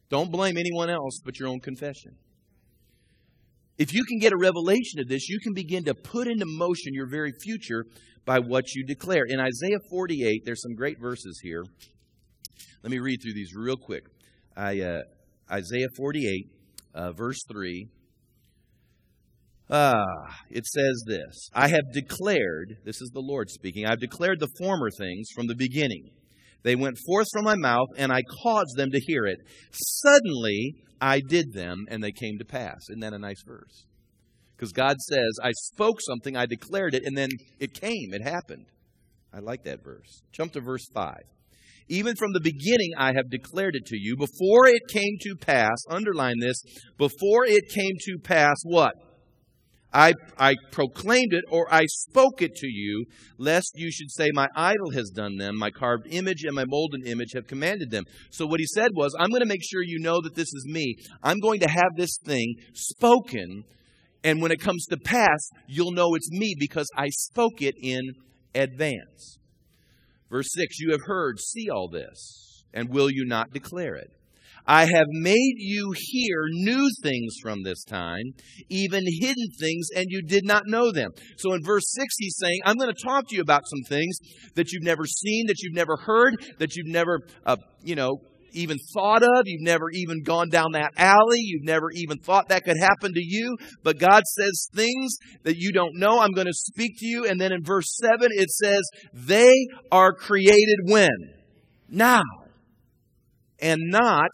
Don't 0.09 0.33
blame 0.33 0.57
anyone 0.57 0.89
else 0.89 1.21
but 1.23 1.39
your 1.39 1.49
own 1.49 1.61
confession. 1.61 2.17
If 3.77 3.93
you 3.93 4.03
can 4.05 4.19
get 4.19 4.33
a 4.33 4.39
revelation 4.39 4.99
of 4.99 5.09
this, 5.09 5.29
you 5.29 5.39
can 5.41 5.53
begin 5.53 5.85
to 5.85 5.95
put 5.95 6.27
into 6.27 6.47
motion 6.47 6.95
your 6.95 7.07
very 7.07 7.33
future 7.43 7.85
by 8.25 8.39
what 8.39 8.75
you 8.75 8.87
declare. 8.87 9.25
In 9.29 9.39
Isaiah 9.39 9.79
48, 9.91 10.43
there's 10.47 10.63
some 10.63 10.75
great 10.75 10.99
verses 10.99 11.39
here. 11.43 11.65
Let 12.83 12.91
me 12.91 12.99
read 12.99 13.21
through 13.23 13.35
these 13.35 13.55
real 13.55 13.77
quick. 13.77 14.05
I, 14.57 14.81
uh, 14.81 15.03
Isaiah 15.51 15.89
48, 15.97 16.47
uh, 16.95 17.13
verse 17.13 17.39
3. 17.51 17.89
Ah, 19.71 19.95
it 20.51 20.65
says 20.65 21.05
this 21.07 21.51
I 21.53 21.69
have 21.69 21.93
declared, 21.93 22.79
this 22.85 23.03
is 23.03 23.11
the 23.13 23.21
Lord 23.21 23.51
speaking, 23.51 23.85
I 23.85 23.91
have 23.91 24.01
declared 24.01 24.41
the 24.41 24.49
former 24.59 24.91
things 24.91 25.29
from 25.35 25.47
the 25.47 25.57
beginning. 25.57 26.11
They 26.63 26.77
went 26.77 26.99
forth 27.07 27.27
from 27.33 27.45
my 27.45 27.55
mouth, 27.57 27.89
and 27.97 28.13
I 28.13 28.23
caused 28.43 28.77
them 28.77 28.91
to 28.91 29.01
hear 29.01 29.27
it. 29.27 29.39
Suddenly 29.71 30.75
I 31.01 31.21
did 31.21 31.53
them, 31.53 31.87
and 31.89 32.03
they 32.03 32.13
came 32.13 32.39
to 32.39 32.45
pass. 32.45 32.79
Isn't 32.91 33.01
that 33.01 33.13
a 33.13 33.19
nice 33.19 33.43
verse? 33.47 33.87
Because 34.57 34.73
God 34.73 34.97
says, 35.01 35.39
I 35.43 35.53
spoke 35.53 36.01
something, 36.01 36.37
I 36.37 36.47
declared 36.47 36.95
it, 36.95 37.05
and 37.05 37.17
then 37.17 37.31
it 37.61 37.75
came, 37.75 38.13
it 38.13 38.23
happened. 38.23 38.67
I 39.33 39.39
like 39.39 39.65
that 39.65 39.85
verse. 39.85 40.23
Jump 40.33 40.53
to 40.55 40.61
verse 40.61 40.87
5. 40.93 41.15
Even 41.89 42.17
from 42.17 42.33
the 42.33 42.41
beginning, 42.41 42.93
I 42.99 43.13
have 43.15 43.31
declared 43.31 43.75
it 43.75 43.87
to 43.87 43.97
you. 43.97 44.17
Before 44.17 44.67
it 44.67 44.83
came 44.91 45.17
to 45.23 45.35
pass, 45.37 45.77
underline 45.89 46.39
this, 46.41 46.63
before 46.99 47.47
it 47.47 47.65
came 47.75 47.95
to 48.01 48.19
pass, 48.23 48.57
what? 48.65 48.93
I, 49.93 50.13
I 50.39 50.55
proclaimed 50.71 51.33
it 51.33 51.45
or 51.51 51.73
I 51.73 51.87
spoke 51.87 52.43
it 52.43 52.55
to 52.57 52.67
you, 52.67 53.07
lest 53.39 53.71
you 53.75 53.91
should 53.91 54.11
say, 54.11 54.29
My 54.35 54.49
idol 54.55 54.91
has 54.93 55.11
done 55.11 55.37
them, 55.39 55.57
my 55.57 55.71
carved 55.71 56.07
image 56.11 56.45
and 56.45 56.55
my 56.55 56.65
molten 56.67 57.07
image 57.07 57.33
have 57.35 57.47
commanded 57.47 57.91
them. 57.91 58.05
So 58.31 58.47
what 58.47 58.61
he 58.61 58.67
said 58.67 58.91
was, 58.95 59.17
I'm 59.19 59.31
going 59.31 59.41
to 59.41 59.49
make 59.49 59.65
sure 59.65 59.83
you 59.83 59.99
know 59.99 60.21
that 60.23 60.35
this 60.35 60.53
is 60.53 60.67
me. 60.69 60.97
I'm 61.23 61.39
going 61.39 61.61
to 61.61 61.71
have 61.71 61.97
this 61.97 62.19
thing 62.23 62.55
spoken, 62.75 63.65
and 64.23 64.43
when 64.43 64.53
it 64.53 64.61
comes 64.61 64.85
to 64.87 64.99
pass, 64.99 65.49
you'll 65.67 65.93
know 65.93 66.15
it's 66.15 66.31
me 66.31 66.55
because 66.59 66.89
I 66.95 67.09
spoke 67.09 67.63
it 67.63 67.75
in 67.81 68.03
advance. 68.55 69.39
Verse 70.31 70.49
6 70.53 70.79
You 70.79 70.93
have 70.93 71.03
heard, 71.07 71.39
see 71.41 71.69
all 71.71 71.89
this, 71.89 72.65
and 72.73 72.89
will 72.91 73.11
you 73.11 73.25
not 73.25 73.53
declare 73.53 73.95
it? 73.97 74.11
I 74.69 74.85
have 74.85 75.07
made 75.09 75.55
you 75.57 75.95
hear 75.97 76.45
new 76.51 76.91
things 77.03 77.37
from 77.41 77.63
this 77.63 77.85
time, 77.85 78.35
even 78.69 79.03
hidden 79.21 79.49
things, 79.59 79.89
and 79.97 80.05
you 80.11 80.21
did 80.21 80.45
not 80.45 80.65
know 80.67 80.93
them. 80.93 81.11
So 81.39 81.55
in 81.55 81.65
verse 81.65 81.91
6, 81.95 82.07
he's 82.19 82.37
saying, 82.39 82.61
I'm 82.67 82.77
going 82.77 82.93
to 82.93 83.03
talk 83.03 83.29
to 83.29 83.35
you 83.35 83.41
about 83.41 83.63
some 83.65 83.83
things 83.89 84.19
that 84.57 84.71
you've 84.71 84.83
never 84.83 85.07
seen, 85.07 85.47
that 85.47 85.63
you've 85.63 85.75
never 85.75 85.97
heard, 85.97 86.35
that 86.59 86.77
you've 86.77 86.93
never, 86.93 87.21
uh, 87.47 87.57
you 87.83 87.95
know, 87.95 88.19
even 88.53 88.79
thought 88.95 89.23
of. 89.23 89.43
You've 89.45 89.63
never 89.63 89.91
even 89.91 90.23
gone 90.23 90.49
down 90.49 90.73
that 90.73 90.93
alley. 90.97 91.41
You've 91.41 91.65
never 91.65 91.91
even 91.93 92.19
thought 92.19 92.49
that 92.49 92.65
could 92.65 92.79
happen 92.79 93.13
to 93.15 93.23
you. 93.23 93.57
But 93.83 93.99
God 93.99 94.23
says 94.27 94.69
things 94.75 95.17
that 95.45 95.57
you 95.57 95.73
don't 95.73 95.99
know. 95.99 96.21
I'm 96.21 96.33
going 96.33 96.47
to 96.47 96.53
speak 96.53 96.93
to 96.99 97.07
you. 97.07 97.27
And 97.27 97.41
then 97.41 97.53
in 97.53 97.63
verse 97.63 97.97
7, 97.97 98.29
it 98.33 98.51
says, 98.51 98.83
They 99.13 99.55
are 99.91 100.13
created 100.13 100.79
when? 100.85 101.09
Now. 101.89 102.23
And 103.61 103.81
not 103.87 104.31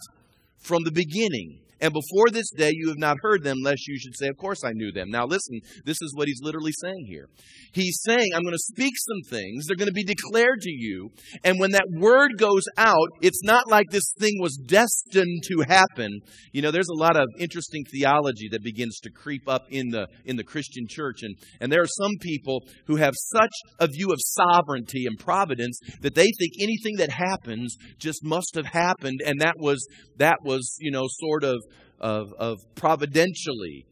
from 0.59 0.85
the 0.85 0.93
beginning. 0.93 1.61
And 1.81 1.93
before 1.93 2.31
this 2.31 2.51
day 2.51 2.71
you 2.73 2.89
have 2.89 2.99
not 2.99 3.17
heard 3.21 3.43
them, 3.43 3.59
lest 3.63 3.87
you 3.87 3.99
should 3.99 4.17
say, 4.17 4.29
Of 4.29 4.37
course 4.37 4.63
I 4.65 4.73
knew 4.73 4.93
them. 4.93 5.11
Now 5.11 5.27
listen, 5.27 5.61
this 5.85 6.01
is 6.01 6.15
what 6.15 6.29
he's 6.29 6.41
literally 6.43 6.73
saying 6.73 7.07
here. 7.09 7.29
He's 7.73 8.01
saying, 8.05 8.31
I'm 8.35 8.43
going 8.43 8.55
to 8.55 8.59
speak 8.59 8.95
some 8.97 9.31
things, 9.31 9.67
they're 9.67 9.77
going 9.77 9.89
to 9.89 9.93
be 9.93 10.05
declared 10.05 10.61
to 10.63 10.71
you. 10.71 11.11
And 11.43 11.59
when 11.59 11.73
that 11.73 11.87
word 11.99 12.39
goes 12.39 12.65
out, 12.77 13.09
it's 13.21 13.43
not 13.43 13.69
like 13.69 13.87
this 13.91 14.15
thing 14.19 14.35
was 14.41 14.57
destined 14.57 15.43
to 15.49 15.65
happen. 15.69 16.21
You 16.53 16.63
know, 16.63 16.71
there's 16.71 16.89
a 16.89 17.01
lot 17.01 17.17
of 17.17 17.27
interesting 17.39 17.85
theology 17.91 18.49
that 18.51 18.63
begins 18.63 18.99
to 19.01 19.11
creep 19.11 19.49
up 19.49 19.63
in 19.71 19.89
the 19.91 20.07
in 20.25 20.37
the 20.37 20.45
Christian 20.45 20.87
church. 20.89 21.23
And, 21.23 21.37
and 21.61 21.73
there 21.73 21.83
are 21.83 21.87
some 21.87 22.13
people 22.21 22.65
who 22.87 22.97
have 22.97 23.15
such 23.17 23.53
a 23.81 23.87
view 23.87 24.13
of 24.13 24.19
sovereignty 24.21 25.05
and 25.07 25.19
providence 25.19 25.79
that 26.01 26.15
they 26.15 26.31
think 26.39 26.53
anything 26.61 26.97
that 26.99 27.11
happens 27.11 27.77
just 27.99 28.25
must 28.25 28.55
have 28.55 28.67
happened, 28.67 29.21
and 29.25 29.41
that 29.41 29.55
was 29.59 29.87
that 30.19 30.39
was, 30.45 30.77
you 30.81 30.91
know, 30.91 31.07
sort 31.09 31.45
of 31.45 31.57
of, 32.01 32.33
of 32.39 32.59
providentially 32.75 33.87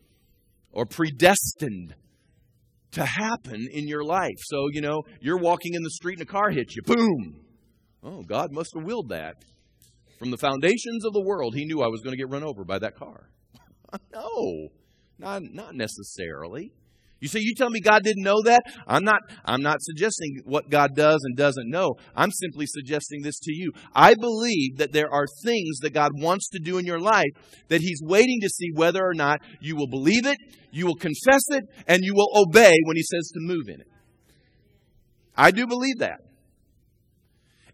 or 0.72 0.86
predestined 0.86 1.94
to 2.92 3.04
happen 3.04 3.68
in 3.72 3.88
your 3.88 4.04
life. 4.04 4.36
So, 4.38 4.68
you 4.72 4.80
know, 4.80 5.02
you're 5.20 5.38
walking 5.38 5.74
in 5.74 5.82
the 5.82 5.90
street 5.90 6.18
and 6.18 6.28
a 6.28 6.30
car 6.30 6.50
hits 6.50 6.76
you. 6.76 6.82
Boom! 6.82 7.40
Oh, 8.02 8.22
God 8.22 8.52
must 8.52 8.72
have 8.74 8.84
willed 8.84 9.08
that. 9.10 9.36
From 10.18 10.30
the 10.30 10.38
foundations 10.38 11.04
of 11.04 11.12
the 11.12 11.22
world, 11.24 11.54
He 11.54 11.64
knew 11.64 11.82
I 11.82 11.88
was 11.88 12.00
going 12.00 12.12
to 12.12 12.16
get 12.16 12.30
run 12.30 12.44
over 12.44 12.64
by 12.64 12.78
that 12.78 12.96
car. 12.96 13.28
no, 14.12 14.68
not, 15.18 15.42
not 15.42 15.74
necessarily. 15.74 16.72
You 17.22 17.28
say, 17.28 17.38
you 17.40 17.54
tell 17.54 17.70
me 17.70 17.80
God 17.80 18.02
didn't 18.02 18.24
know 18.24 18.42
that? 18.42 18.62
I'm 18.88 19.04
not, 19.04 19.20
I'm 19.44 19.62
not 19.62 19.80
suggesting 19.80 20.40
what 20.44 20.68
God 20.70 20.96
does 20.96 21.20
and 21.22 21.36
doesn't 21.36 21.70
know. 21.70 21.94
I'm 22.16 22.32
simply 22.32 22.66
suggesting 22.66 23.22
this 23.22 23.38
to 23.38 23.52
you. 23.52 23.70
I 23.94 24.14
believe 24.14 24.78
that 24.78 24.90
there 24.90 25.08
are 25.08 25.26
things 25.44 25.78
that 25.82 25.94
God 25.94 26.10
wants 26.16 26.48
to 26.48 26.58
do 26.58 26.78
in 26.78 26.84
your 26.84 26.98
life 26.98 27.30
that 27.68 27.80
He's 27.80 28.00
waiting 28.02 28.40
to 28.42 28.48
see 28.48 28.70
whether 28.74 28.98
or 29.00 29.14
not 29.14 29.40
you 29.60 29.76
will 29.76 29.86
believe 29.86 30.26
it, 30.26 30.36
you 30.72 30.84
will 30.84 30.96
confess 30.96 31.42
it, 31.50 31.62
and 31.86 32.00
you 32.02 32.12
will 32.12 32.26
obey 32.34 32.74
when 32.86 32.96
He 32.96 33.04
says 33.04 33.30
to 33.34 33.40
move 33.40 33.68
in 33.68 33.80
it. 33.80 33.86
I 35.36 35.52
do 35.52 35.68
believe 35.68 35.98
that. 35.98 36.18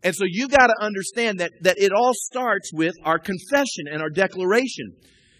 And 0.02 0.14
so 0.14 0.24
you've 0.28 0.50
got 0.50 0.66
to 0.66 0.76
understand 0.78 1.40
that, 1.40 1.52
that 1.62 1.78
it 1.78 1.90
all 1.90 2.12
starts 2.12 2.70
with 2.74 2.94
our 3.02 3.18
confession 3.18 3.86
and 3.90 4.02
our 4.02 4.10
declaration. 4.10 4.92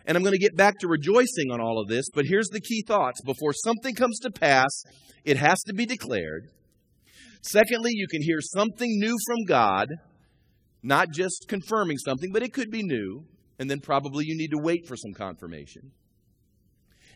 And 0.09 0.17
I'm 0.17 0.23
going 0.23 0.33
to 0.33 0.39
get 0.39 0.57
back 0.57 0.79
to 0.79 0.89
rejoicing 0.89 1.51
on 1.53 1.61
all 1.61 1.79
of 1.79 1.87
this, 1.87 2.07
but 2.13 2.25
here's 2.25 2.49
the 2.49 2.63
key 2.63 2.83
thoughts. 2.89 3.21
Before 3.21 3.53
something 3.53 3.95
comes 3.95 4.19
to 4.21 4.31
pass, 4.31 4.83
it 5.23 5.37
has 5.37 5.63
to 5.65 5.75
be 5.75 5.85
declared. 5.85 6.49
Secondly, 7.43 7.91
you 7.93 8.07
can 8.09 8.23
hear 8.23 8.41
something 8.41 8.89
new 8.99 9.15
from 9.27 9.45
God, 9.47 9.89
not 10.83 11.11
just 11.13 11.45
confirming 11.47 11.99
something, 11.99 12.31
but 12.33 12.43
it 12.43 12.55
could 12.55 12.71
be 12.71 12.83
new. 12.83 13.27
And 13.59 13.71
then 13.71 13.81
probably 13.81 14.25
you 14.27 14.35
need 14.35 14.51
to 14.53 14.59
wait 14.59 14.87
for 14.89 14.97
some 14.97 15.13
confirmation. 15.13 15.93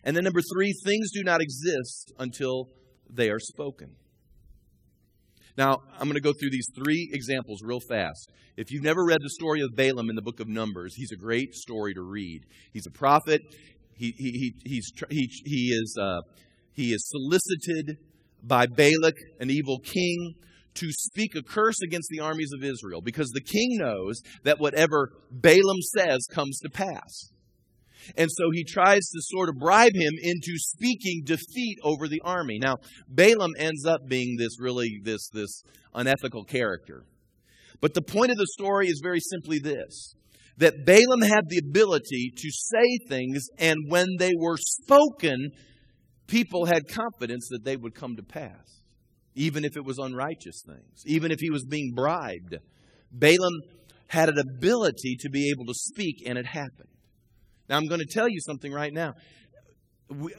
And 0.03 0.15
then 0.15 0.25
number 0.25 0.41
three, 0.53 0.71
things 0.85 1.09
do 1.11 1.23
not 1.23 1.41
exist 1.41 2.13
until 2.19 2.67
they 3.09 3.31
are 3.31 3.39
spoken. 3.39 3.95
Now, 5.57 5.81
I'm 5.93 6.07
going 6.07 6.15
to 6.15 6.21
go 6.21 6.33
through 6.33 6.49
these 6.49 6.67
three 6.75 7.09
examples 7.13 7.61
real 7.63 7.79
fast. 7.79 8.31
If 8.57 8.71
you've 8.71 8.83
never 8.83 9.05
read 9.05 9.19
the 9.21 9.29
story 9.29 9.61
of 9.61 9.75
Balaam 9.75 10.09
in 10.09 10.15
the 10.15 10.21
book 10.21 10.39
of 10.39 10.47
Numbers, 10.47 10.95
he's 10.95 11.11
a 11.11 11.15
great 11.15 11.53
story 11.53 11.93
to 11.93 12.01
read. 12.01 12.41
He's 12.71 12.87
a 12.87 12.91
prophet. 12.91 13.41
He, 13.95 14.13
he, 14.17 14.53
he, 14.63 14.81
he, 15.09 15.29
he, 15.45 15.67
is, 15.73 15.97
uh, 15.99 16.21
he 16.73 16.93
is 16.93 17.07
solicited 17.09 17.97
by 18.43 18.65
Balak, 18.65 19.15
an 19.39 19.49
evil 19.49 19.79
king, 19.79 20.33
to 20.75 20.87
speak 20.91 21.35
a 21.35 21.43
curse 21.43 21.79
against 21.83 22.09
the 22.09 22.19
armies 22.19 22.51
of 22.55 22.63
Israel 22.63 23.01
because 23.01 23.29
the 23.29 23.41
king 23.41 23.77
knows 23.77 24.21
that 24.43 24.59
whatever 24.59 25.11
Balaam 25.31 25.81
says 25.95 26.25
comes 26.31 26.59
to 26.59 26.69
pass. 26.69 27.32
And 28.17 28.29
so 28.31 28.45
he 28.51 28.63
tries 28.63 29.09
to 29.09 29.19
sort 29.21 29.49
of 29.49 29.55
bribe 29.59 29.95
him 29.95 30.13
into 30.21 30.57
speaking 30.57 31.23
defeat 31.25 31.77
over 31.83 32.07
the 32.07 32.21
army. 32.23 32.59
Now, 32.59 32.77
Balaam 33.07 33.51
ends 33.57 33.85
up 33.85 34.01
being 34.07 34.35
this 34.37 34.59
really 34.59 34.99
this 35.03 35.29
this 35.29 35.63
unethical 35.93 36.43
character. 36.43 37.05
But 37.81 37.93
the 37.93 38.01
point 38.01 38.31
of 38.31 38.37
the 38.37 38.47
story 38.47 38.87
is 38.87 39.01
very 39.03 39.19
simply 39.19 39.59
this 39.59 40.15
that 40.57 40.85
Balaam 40.85 41.21
had 41.21 41.49
the 41.49 41.59
ability 41.67 42.31
to 42.35 42.49
say 42.51 42.97
things, 43.09 43.47
and 43.57 43.77
when 43.89 44.07
they 44.19 44.31
were 44.37 44.57
spoken, 44.57 45.49
people 46.27 46.65
had 46.65 46.87
confidence 46.87 47.47
that 47.49 47.63
they 47.63 47.75
would 47.75 47.95
come 47.95 48.15
to 48.15 48.23
pass, 48.23 48.81
even 49.35 49.65
if 49.65 49.75
it 49.75 49.83
was 49.83 49.97
unrighteous 49.97 50.61
things, 50.65 51.03
even 51.05 51.31
if 51.31 51.39
he 51.39 51.49
was 51.49 51.65
being 51.65 51.91
bribed. 51.95 52.57
Balaam 53.11 53.61
had 54.07 54.29
an 54.29 54.37
ability 54.37 55.17
to 55.19 55.29
be 55.29 55.49
able 55.49 55.65
to 55.65 55.73
speak, 55.73 56.23
and 56.27 56.37
it 56.37 56.45
happened. 56.45 56.92
I'm 57.73 57.87
going 57.87 57.99
to 57.99 58.07
tell 58.09 58.29
you 58.29 58.39
something 58.39 58.71
right 58.71 58.93
now. 58.93 59.13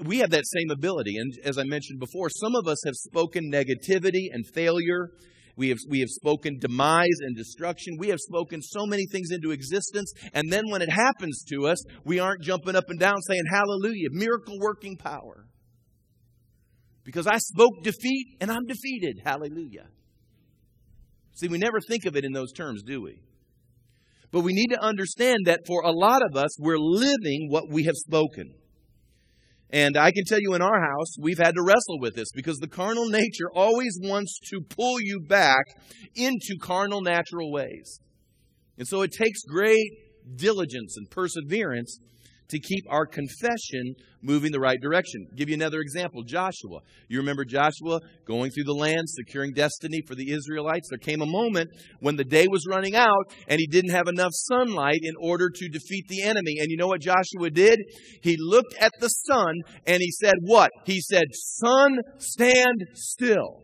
We 0.04 0.18
have 0.18 0.30
that 0.30 0.44
same 0.46 0.70
ability. 0.70 1.16
And 1.16 1.32
as 1.44 1.58
I 1.58 1.64
mentioned 1.64 1.98
before, 1.98 2.28
some 2.30 2.54
of 2.54 2.68
us 2.68 2.78
have 2.84 2.94
spoken 2.94 3.50
negativity 3.50 4.28
and 4.32 4.46
failure. 4.46 5.10
We 5.56 5.68
have, 5.68 5.78
we 5.88 6.00
have 6.00 6.08
spoken 6.08 6.58
demise 6.60 7.18
and 7.20 7.36
destruction. 7.36 7.96
We 7.98 8.08
have 8.08 8.20
spoken 8.20 8.60
so 8.62 8.86
many 8.86 9.06
things 9.06 9.30
into 9.30 9.52
existence. 9.52 10.12
And 10.32 10.52
then 10.52 10.64
when 10.68 10.82
it 10.82 10.90
happens 10.90 11.44
to 11.52 11.66
us, 11.66 11.82
we 12.04 12.18
aren't 12.18 12.42
jumping 12.42 12.76
up 12.76 12.84
and 12.88 13.00
down 13.00 13.20
saying, 13.28 13.42
Hallelujah, 13.50 14.08
miracle 14.10 14.58
working 14.60 14.96
power. 14.96 15.46
Because 17.04 17.26
I 17.26 17.38
spoke 17.38 17.82
defeat 17.82 18.36
and 18.40 18.50
I'm 18.50 18.64
defeated. 18.66 19.20
Hallelujah. 19.24 19.86
See, 21.34 21.48
we 21.48 21.58
never 21.58 21.80
think 21.80 22.06
of 22.06 22.16
it 22.16 22.24
in 22.24 22.32
those 22.32 22.52
terms, 22.52 22.82
do 22.82 23.02
we? 23.02 23.20
But 24.34 24.40
we 24.40 24.52
need 24.52 24.70
to 24.70 24.82
understand 24.82 25.46
that 25.46 25.60
for 25.64 25.82
a 25.82 25.92
lot 25.92 26.20
of 26.28 26.36
us, 26.36 26.58
we're 26.58 26.76
living 26.76 27.46
what 27.50 27.70
we 27.70 27.84
have 27.84 27.94
spoken. 27.94 28.52
And 29.70 29.96
I 29.96 30.10
can 30.10 30.24
tell 30.24 30.40
you 30.40 30.54
in 30.54 30.60
our 30.60 30.80
house, 30.80 31.16
we've 31.20 31.38
had 31.38 31.54
to 31.54 31.62
wrestle 31.62 32.00
with 32.00 32.16
this 32.16 32.32
because 32.34 32.58
the 32.58 32.66
carnal 32.66 33.08
nature 33.08 33.48
always 33.54 33.96
wants 34.02 34.40
to 34.50 34.60
pull 34.60 35.00
you 35.00 35.20
back 35.20 35.66
into 36.16 36.56
carnal 36.60 37.00
natural 37.00 37.52
ways. 37.52 38.00
And 38.76 38.88
so 38.88 39.02
it 39.02 39.12
takes 39.12 39.44
great 39.44 39.88
diligence 40.34 40.96
and 40.96 41.08
perseverance 41.08 42.00
to 42.48 42.58
keep 42.58 42.84
our 42.88 43.06
confession 43.06 43.94
moving 44.22 44.52
the 44.52 44.60
right 44.60 44.80
direction. 44.80 45.26
I'll 45.30 45.36
give 45.36 45.48
you 45.48 45.54
another 45.54 45.80
example 45.80 46.22
Joshua. 46.22 46.80
You 47.08 47.18
remember 47.18 47.44
Joshua 47.44 48.00
going 48.26 48.50
through 48.50 48.64
the 48.64 48.74
land, 48.74 49.02
securing 49.06 49.52
destiny 49.52 50.02
for 50.06 50.14
the 50.14 50.30
Israelites? 50.30 50.88
There 50.90 50.98
came 50.98 51.22
a 51.22 51.26
moment 51.26 51.70
when 52.00 52.16
the 52.16 52.24
day 52.24 52.46
was 52.48 52.64
running 52.68 52.96
out 52.96 53.32
and 53.48 53.60
he 53.60 53.66
didn't 53.66 53.90
have 53.90 54.08
enough 54.08 54.32
sunlight 54.32 55.00
in 55.02 55.14
order 55.20 55.48
to 55.54 55.68
defeat 55.68 56.06
the 56.08 56.22
enemy. 56.22 56.56
And 56.60 56.70
you 56.70 56.76
know 56.76 56.88
what 56.88 57.00
Joshua 57.00 57.50
did? 57.50 57.78
He 58.22 58.36
looked 58.38 58.74
at 58.80 58.92
the 59.00 59.08
sun 59.08 59.54
and 59.86 60.00
he 60.00 60.10
said, 60.10 60.34
What? 60.42 60.70
He 60.84 61.00
said, 61.00 61.24
Sun, 61.32 61.98
stand 62.18 62.84
still. 62.94 63.62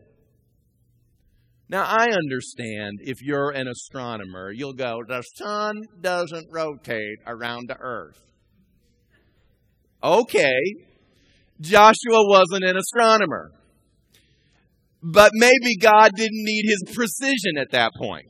Now, 1.69 1.85
I 1.85 2.09
understand 2.09 2.99
if 2.99 3.21
you're 3.21 3.51
an 3.51 3.69
astronomer, 3.69 4.51
you'll 4.51 4.73
go, 4.73 5.03
the 5.07 5.21
sun 5.21 5.75
doesn't 6.01 6.47
rotate 6.51 7.19
around 7.25 7.69
the 7.69 7.77
earth. 7.79 8.30
Okay, 10.03 10.59
Joshua 11.59 12.27
wasn't 12.27 12.63
an 12.63 12.77
astronomer. 12.77 13.51
But 15.03 15.31
maybe 15.33 15.77
God 15.79 16.11
didn't 16.15 16.43
need 16.43 16.63
his 16.67 16.95
precision 16.95 17.57
at 17.59 17.71
that 17.71 17.91
point. 17.97 18.27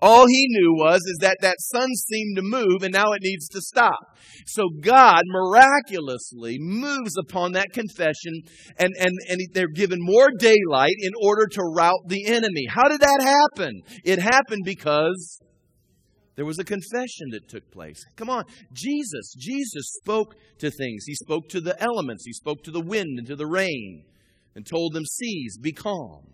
All 0.00 0.26
he 0.26 0.46
knew 0.48 0.74
was 0.76 1.00
is 1.06 1.18
that 1.20 1.38
that 1.40 1.56
sun 1.58 1.88
seemed 1.94 2.36
to 2.36 2.42
move 2.42 2.82
and 2.82 2.92
now 2.92 3.12
it 3.12 3.22
needs 3.22 3.48
to 3.48 3.60
stop. 3.60 4.18
So 4.46 4.64
God 4.80 5.22
miraculously 5.26 6.56
moves 6.58 7.14
upon 7.18 7.52
that 7.52 7.72
confession 7.72 8.42
and, 8.78 8.92
and, 8.98 9.12
and 9.30 9.40
they're 9.54 9.68
given 9.68 9.98
more 10.00 10.28
daylight 10.38 10.96
in 11.00 11.12
order 11.22 11.46
to 11.52 11.62
rout 11.74 12.00
the 12.06 12.26
enemy. 12.26 12.66
How 12.68 12.88
did 12.88 13.00
that 13.00 13.20
happen? 13.22 13.80
It 14.04 14.18
happened 14.18 14.62
because 14.66 15.40
there 16.36 16.44
was 16.44 16.58
a 16.58 16.64
confession 16.64 17.30
that 17.30 17.48
took 17.48 17.70
place. 17.70 18.04
Come 18.16 18.28
on. 18.28 18.44
Jesus, 18.72 19.34
Jesus 19.38 19.98
spoke 20.02 20.34
to 20.58 20.70
things. 20.70 21.04
He 21.06 21.14
spoke 21.14 21.48
to 21.50 21.60
the 21.60 21.80
elements. 21.80 22.24
He 22.24 22.32
spoke 22.32 22.64
to 22.64 22.70
the 22.70 22.80
wind 22.80 23.18
and 23.18 23.26
to 23.28 23.36
the 23.36 23.46
rain 23.46 24.04
and 24.54 24.66
told 24.66 24.94
them, 24.94 25.04
Seas, 25.04 25.58
be 25.58 25.72
calm. 25.72 26.32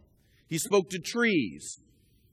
He 0.48 0.58
spoke 0.58 0.90
to 0.90 0.98
trees 0.98 1.78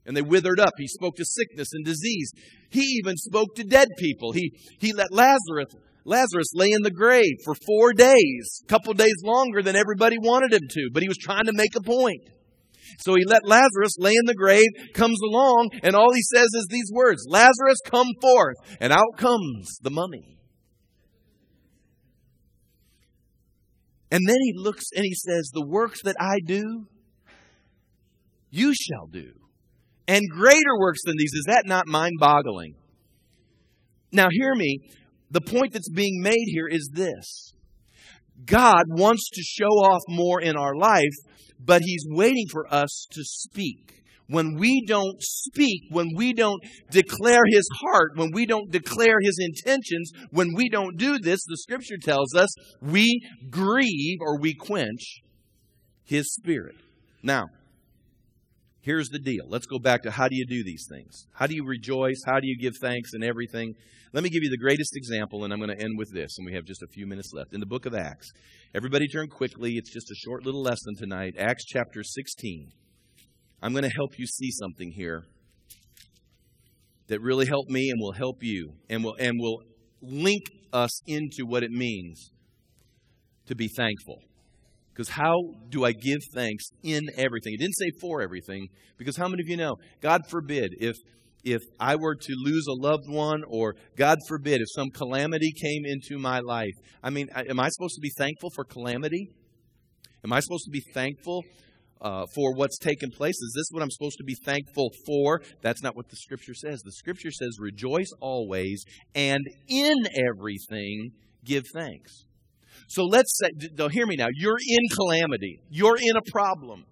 and 0.06 0.16
they 0.16 0.22
withered 0.22 0.58
up. 0.58 0.72
He 0.78 0.88
spoke 0.88 1.16
to 1.16 1.24
sickness 1.24 1.68
and 1.72 1.84
disease. 1.84 2.32
He 2.70 3.00
even 3.02 3.16
spoke 3.16 3.54
to 3.56 3.64
dead 3.64 3.88
people. 3.98 4.32
He, 4.32 4.52
he 4.80 4.92
let 4.92 5.12
Lazarus, 5.12 5.74
Lazarus 6.04 6.52
lay 6.54 6.70
in 6.72 6.82
the 6.82 6.90
grave 6.90 7.36
for 7.44 7.54
four 7.54 7.92
days, 7.92 8.62
a 8.64 8.66
couple 8.66 8.94
days 8.94 9.16
longer 9.22 9.62
than 9.62 9.76
everybody 9.76 10.16
wanted 10.18 10.54
him 10.54 10.66
to, 10.68 10.90
but 10.92 11.02
he 11.02 11.08
was 11.08 11.18
trying 11.18 11.44
to 11.44 11.52
make 11.52 11.76
a 11.76 11.82
point. 11.82 12.22
So 12.98 13.14
he 13.14 13.24
let 13.24 13.46
Lazarus 13.46 13.96
lay 13.98 14.12
in 14.12 14.26
the 14.26 14.34
grave, 14.34 14.68
comes 14.94 15.18
along, 15.22 15.70
and 15.82 15.94
all 15.94 16.12
he 16.12 16.22
says 16.22 16.48
is 16.54 16.66
these 16.68 16.90
words 16.92 17.24
Lazarus, 17.28 17.78
come 17.84 18.08
forth. 18.20 18.56
And 18.80 18.92
out 18.92 19.16
comes 19.16 19.78
the 19.82 19.90
mummy. 19.90 20.38
And 24.10 24.26
then 24.26 24.36
he 24.40 24.54
looks 24.56 24.86
and 24.94 25.04
he 25.04 25.14
says, 25.14 25.50
The 25.52 25.66
works 25.66 26.02
that 26.04 26.16
I 26.18 26.38
do, 26.44 26.86
you 28.50 28.72
shall 28.74 29.06
do. 29.06 29.32
And 30.06 30.22
greater 30.30 30.78
works 30.78 31.00
than 31.04 31.16
these. 31.18 31.34
Is 31.34 31.44
that 31.48 31.66
not 31.66 31.86
mind 31.86 32.14
boggling? 32.18 32.74
Now, 34.10 34.28
hear 34.30 34.54
me. 34.54 34.78
The 35.30 35.42
point 35.42 35.74
that's 35.74 35.90
being 35.90 36.22
made 36.22 36.46
here 36.46 36.66
is 36.66 36.90
this 36.94 37.52
God 38.46 38.84
wants 38.88 39.28
to 39.34 39.42
show 39.42 39.66
off 39.66 40.00
more 40.08 40.40
in 40.40 40.56
our 40.56 40.74
life, 40.74 41.14
but 41.58 41.82
He's 41.82 42.04
waiting 42.08 42.46
for 42.50 42.72
us 42.72 43.06
to 43.12 43.22
speak. 43.24 43.94
When 44.30 44.56
we 44.56 44.84
don't 44.86 45.22
speak, 45.22 45.84
when 45.90 46.10
we 46.14 46.34
don't 46.34 46.62
declare 46.90 47.42
His 47.48 47.66
heart, 47.80 48.10
when 48.16 48.30
we 48.32 48.44
don't 48.44 48.70
declare 48.70 49.16
His 49.22 49.38
intentions, 49.40 50.12
when 50.30 50.54
we 50.54 50.68
don't 50.68 50.98
do 50.98 51.18
this, 51.18 51.40
the 51.46 51.56
Scripture 51.56 51.96
tells 52.02 52.34
us 52.34 52.50
we 52.82 53.22
grieve 53.48 54.18
or 54.20 54.38
we 54.38 54.54
quench 54.54 55.22
His 56.04 56.34
Spirit. 56.34 56.76
Now, 57.22 57.46
here's 58.88 59.10
the 59.10 59.18
deal. 59.18 59.44
Let's 59.46 59.66
go 59.66 59.78
back 59.78 60.02
to 60.04 60.10
how 60.10 60.28
do 60.28 60.34
you 60.34 60.46
do 60.46 60.64
these 60.64 60.86
things? 60.88 61.26
How 61.34 61.46
do 61.46 61.54
you 61.54 61.62
rejoice? 61.62 62.22
How 62.24 62.40
do 62.40 62.46
you 62.46 62.56
give 62.58 62.72
thanks 62.80 63.12
and 63.12 63.22
everything? 63.22 63.74
Let 64.14 64.24
me 64.24 64.30
give 64.30 64.42
you 64.42 64.48
the 64.48 64.56
greatest 64.56 64.96
example, 64.96 65.44
and 65.44 65.52
I'm 65.52 65.58
going 65.58 65.76
to 65.76 65.84
end 65.84 65.98
with 65.98 66.10
this, 66.14 66.38
and 66.38 66.46
we 66.46 66.54
have 66.54 66.64
just 66.64 66.82
a 66.82 66.86
few 66.86 67.06
minutes 67.06 67.30
left. 67.34 67.52
In 67.52 67.60
the 67.60 67.66
book 67.66 67.84
of 67.84 67.94
Acts, 67.94 68.30
everybody 68.74 69.06
turn 69.06 69.28
quickly. 69.28 69.74
It's 69.74 69.92
just 69.92 70.10
a 70.10 70.14
short 70.14 70.46
little 70.46 70.62
lesson 70.62 70.94
tonight. 70.96 71.34
Acts 71.38 71.66
chapter 71.66 72.02
16. 72.02 72.70
I'm 73.60 73.72
going 73.72 73.84
to 73.84 73.90
help 73.90 74.18
you 74.18 74.26
see 74.26 74.50
something 74.50 74.92
here 74.92 75.24
that 77.08 77.20
really 77.20 77.44
helped 77.44 77.70
me 77.70 77.90
and 77.90 78.00
will 78.00 78.12
help 78.12 78.38
you, 78.40 78.72
and 78.88 79.04
will, 79.04 79.16
and 79.18 79.34
will 79.38 79.64
link 80.00 80.44
us 80.72 81.02
into 81.06 81.44
what 81.44 81.62
it 81.62 81.70
means 81.70 82.30
to 83.48 83.54
be 83.54 83.68
thankful. 83.68 84.22
Because 84.98 85.10
how 85.10 85.54
do 85.68 85.84
I 85.84 85.92
give 85.92 86.18
thanks 86.34 86.70
in 86.82 87.06
everything? 87.16 87.54
It 87.54 87.60
didn't 87.60 87.76
say 87.76 87.92
for 88.00 88.20
everything, 88.20 88.66
because 88.96 89.16
how 89.16 89.28
many 89.28 89.44
of 89.44 89.48
you 89.48 89.56
know? 89.56 89.76
God 90.00 90.22
forbid, 90.28 90.74
if 90.80 90.96
if 91.44 91.62
I 91.78 91.94
were 91.94 92.16
to 92.16 92.34
lose 92.36 92.66
a 92.66 92.72
loved 92.72 93.04
one, 93.08 93.44
or 93.46 93.76
God 93.96 94.18
forbid, 94.26 94.60
if 94.60 94.66
some 94.74 94.90
calamity 94.90 95.52
came 95.52 95.84
into 95.86 96.18
my 96.18 96.40
life, 96.40 96.74
I 97.00 97.10
mean, 97.10 97.28
am 97.32 97.60
I 97.60 97.68
supposed 97.68 97.94
to 97.94 98.00
be 98.00 98.10
thankful 98.18 98.50
for 98.56 98.64
calamity? 98.64 99.28
Am 100.24 100.32
I 100.32 100.40
supposed 100.40 100.64
to 100.64 100.72
be 100.72 100.82
thankful 100.92 101.44
uh, 102.00 102.26
for 102.34 102.56
what's 102.56 102.76
taken 102.76 103.12
place? 103.12 103.36
Is 103.36 103.52
this 103.54 103.68
what 103.70 103.84
I'm 103.84 103.92
supposed 103.92 104.18
to 104.18 104.24
be 104.24 104.34
thankful 104.44 104.90
for? 105.06 105.42
That's 105.62 105.80
not 105.80 105.94
what 105.94 106.08
the 106.08 106.16
Scripture 106.16 106.54
says. 106.54 106.82
The 106.82 106.90
Scripture 106.90 107.30
says, 107.30 107.56
rejoice 107.60 108.10
always, 108.20 108.84
and 109.14 109.46
in 109.68 109.94
everything 110.28 111.12
give 111.44 111.66
thanks. 111.72 112.24
So 112.86 113.04
let's 113.04 113.38
say, 113.38 113.88
hear 113.90 114.06
me 114.06 114.16
now, 114.16 114.28
you're 114.32 114.58
in 114.58 114.88
calamity, 114.94 115.60
you're 115.68 115.96
in 115.96 116.16
a 116.16 116.30
problem. 116.30 116.84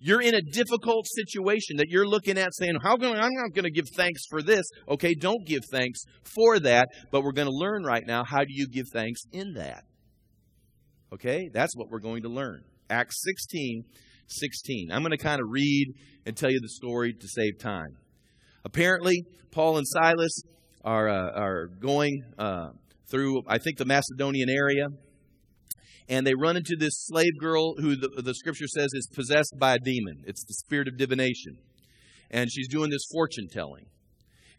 You're 0.00 0.20
in 0.20 0.34
a 0.34 0.42
difficult 0.42 1.06
situation 1.06 1.78
that 1.78 1.86
you're 1.88 2.06
looking 2.06 2.36
at 2.36 2.54
saying, 2.54 2.74
How 2.82 2.98
can 2.98 3.16
I'm 3.16 3.32
not 3.32 3.54
going 3.54 3.64
to 3.64 3.70
give 3.70 3.86
thanks 3.96 4.26
for 4.28 4.42
this. 4.42 4.66
Okay, 4.86 5.14
don't 5.14 5.46
give 5.46 5.62
thanks 5.72 6.04
for 6.24 6.58
that, 6.60 6.88
but 7.10 7.22
we're 7.22 7.32
going 7.32 7.48
to 7.48 7.54
learn 7.54 7.84
right 7.84 8.06
now 8.06 8.22
how 8.22 8.40
do 8.40 8.50
you 8.50 8.68
give 8.68 8.84
thanks 8.92 9.22
in 9.32 9.54
that. 9.54 9.84
Okay, 11.10 11.48
that's 11.50 11.74
what 11.74 11.88
we're 11.88 12.00
going 12.00 12.24
to 12.24 12.28
learn. 12.28 12.64
Acts 12.90 13.22
16, 13.24 13.84
16. 14.26 14.90
I'm 14.92 15.00
going 15.00 15.12
to 15.12 15.16
kind 15.16 15.40
of 15.40 15.46
read 15.48 15.94
and 16.26 16.36
tell 16.36 16.50
you 16.50 16.60
the 16.60 16.68
story 16.68 17.14
to 17.14 17.26
save 17.26 17.58
time. 17.58 17.96
Apparently, 18.64 19.24
Paul 19.52 19.78
and 19.78 19.86
Silas 19.86 20.42
are, 20.84 21.08
uh, 21.08 21.30
are 21.34 21.66
going 21.80 22.24
uh, 22.38 22.70
through, 23.10 23.42
I 23.46 23.58
think, 23.58 23.78
the 23.78 23.84
Macedonian 23.84 24.48
area 24.48 24.86
and 26.08 26.26
they 26.26 26.34
run 26.34 26.56
into 26.56 26.76
this 26.78 27.06
slave 27.06 27.38
girl 27.40 27.76
who 27.76 27.96
the, 27.96 28.08
the 28.22 28.34
scripture 28.34 28.66
says 28.66 28.88
is 28.92 29.08
possessed 29.14 29.54
by 29.58 29.74
a 29.74 29.78
demon. 29.78 30.22
It's 30.26 30.44
the 30.44 30.54
spirit 30.54 30.88
of 30.88 30.98
divination. 30.98 31.56
And 32.30 32.50
she's 32.50 32.68
doing 32.68 32.90
this 32.90 33.06
fortune 33.10 33.48
telling. 33.50 33.86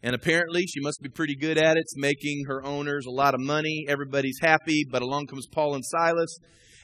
And 0.02 0.14
apparently, 0.14 0.66
she 0.66 0.80
must 0.80 1.00
be 1.02 1.08
pretty 1.08 1.36
good 1.36 1.58
at 1.58 1.76
it. 1.76 1.80
It's 1.80 1.96
making 1.96 2.44
her 2.48 2.64
owners 2.64 3.06
a 3.06 3.10
lot 3.10 3.34
of 3.34 3.40
money. 3.40 3.86
Everybody's 3.88 4.38
happy. 4.40 4.84
But 4.90 5.02
along 5.02 5.26
comes 5.26 5.46
Paul 5.46 5.74
and 5.74 5.84
Silas. 5.84 6.38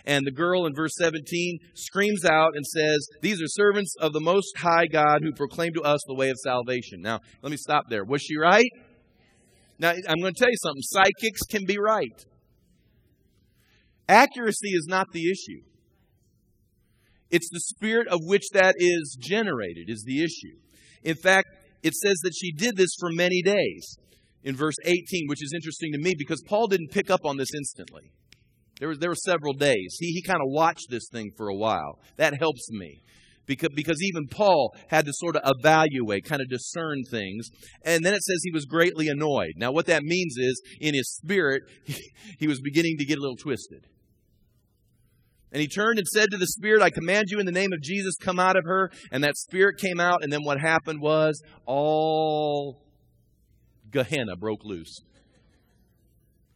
And 0.04 0.26
the 0.26 0.32
girl 0.32 0.66
in 0.66 0.74
verse 0.74 0.94
17 0.96 1.58
screams 1.74 2.24
out 2.24 2.52
and 2.54 2.66
says, 2.66 3.06
These 3.20 3.40
are 3.40 3.46
servants 3.46 3.94
of 4.00 4.12
the 4.12 4.20
Most 4.20 4.56
High 4.58 4.86
God 4.86 5.20
who 5.22 5.32
proclaim 5.32 5.72
to 5.74 5.82
us 5.82 6.00
the 6.06 6.14
way 6.14 6.30
of 6.30 6.36
salvation. 6.42 7.00
Now, 7.00 7.20
let 7.42 7.50
me 7.50 7.56
stop 7.56 7.84
there. 7.88 8.04
Was 8.04 8.22
she 8.22 8.36
right? 8.36 8.66
Now, 9.78 9.90
I'm 9.90 10.20
going 10.20 10.34
to 10.34 10.38
tell 10.38 10.50
you 10.50 10.56
something. 10.62 10.82
Psychics 10.82 11.42
can 11.50 11.64
be 11.66 11.78
right. 11.78 12.24
Accuracy 14.08 14.70
is 14.70 14.86
not 14.88 15.06
the 15.12 15.30
issue. 15.30 15.62
It's 17.30 17.48
the 17.50 17.60
spirit 17.60 18.08
of 18.08 18.20
which 18.22 18.44
that 18.52 18.74
is 18.78 19.16
generated 19.18 19.88
is 19.88 20.04
the 20.06 20.22
issue. 20.22 20.58
In 21.02 21.16
fact, 21.16 21.48
it 21.82 21.94
says 21.94 22.18
that 22.22 22.34
she 22.38 22.52
did 22.52 22.76
this 22.76 22.94
for 23.00 23.10
many 23.10 23.42
days 23.42 23.96
in 24.44 24.54
verse 24.54 24.76
18, 24.84 25.28
which 25.28 25.42
is 25.42 25.52
interesting 25.54 25.92
to 25.92 25.98
me 25.98 26.14
because 26.16 26.42
Paul 26.46 26.66
didn't 26.66 26.90
pick 26.90 27.10
up 27.10 27.24
on 27.24 27.36
this 27.36 27.54
instantly. 27.56 28.12
There, 28.78 28.88
was, 28.88 28.98
there 28.98 29.10
were 29.10 29.14
several 29.14 29.54
days. 29.54 29.96
He, 29.98 30.12
he 30.12 30.22
kind 30.22 30.40
of 30.40 30.48
watched 30.48 30.90
this 30.90 31.08
thing 31.10 31.30
for 31.36 31.48
a 31.48 31.54
while. 31.54 31.98
That 32.16 32.38
helps 32.38 32.70
me 32.70 33.02
because, 33.46 33.70
because 33.74 34.02
even 34.02 34.28
Paul 34.28 34.74
had 34.88 35.06
to 35.06 35.12
sort 35.14 35.36
of 35.36 35.42
evaluate, 35.58 36.24
kind 36.24 36.40
of 36.40 36.48
discern 36.48 37.02
things. 37.10 37.48
And 37.84 38.04
then 38.04 38.14
it 38.14 38.22
says 38.22 38.40
he 38.42 38.52
was 38.52 38.64
greatly 38.64 39.08
annoyed. 39.08 39.52
Now, 39.56 39.72
what 39.72 39.86
that 39.86 40.02
means 40.02 40.36
is, 40.38 40.62
in 40.80 40.94
his 40.94 41.12
spirit, 41.14 41.62
he, 41.84 42.12
he 42.38 42.46
was 42.46 42.60
beginning 42.60 42.96
to 42.98 43.04
get 43.04 43.18
a 43.18 43.20
little 43.20 43.36
twisted. 43.36 43.86
And 45.52 45.60
he 45.60 45.68
turned 45.68 45.98
and 45.98 46.08
said 46.08 46.30
to 46.30 46.38
the 46.38 46.46
spirit, 46.46 46.82
I 46.82 46.88
command 46.88 47.26
you 47.28 47.38
in 47.38 47.44
the 47.44 47.52
name 47.52 47.74
of 47.74 47.82
Jesus, 47.82 48.16
come 48.16 48.38
out 48.38 48.56
of 48.56 48.64
her. 48.64 48.90
And 49.10 49.22
that 49.22 49.36
spirit 49.36 49.76
came 49.78 50.00
out. 50.00 50.22
And 50.22 50.32
then 50.32 50.44
what 50.44 50.58
happened 50.58 51.00
was 51.02 51.42
all 51.66 52.82
Gehenna 53.90 54.34
broke 54.36 54.64
loose. 54.64 55.02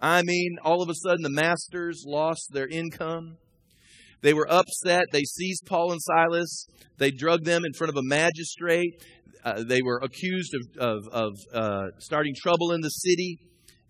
I 0.00 0.22
mean, 0.22 0.56
all 0.64 0.82
of 0.82 0.88
a 0.88 0.94
sudden 0.94 1.22
the 1.22 1.30
masters 1.30 2.04
lost 2.06 2.52
their 2.52 2.66
income. 2.66 3.36
They 4.26 4.34
were 4.34 4.50
upset. 4.50 5.04
They 5.12 5.22
seized 5.22 5.66
Paul 5.66 5.92
and 5.92 6.02
Silas. 6.02 6.66
They 6.98 7.12
drugged 7.12 7.44
them 7.44 7.64
in 7.64 7.72
front 7.74 7.90
of 7.90 7.96
a 7.96 8.02
magistrate. 8.02 9.00
Uh, 9.44 9.62
they 9.62 9.82
were 9.82 10.00
accused 10.02 10.52
of, 10.52 10.82
of, 10.82 11.08
of 11.12 11.32
uh, 11.54 11.86
starting 11.98 12.34
trouble 12.36 12.72
in 12.72 12.80
the 12.80 12.88
city. 12.88 13.38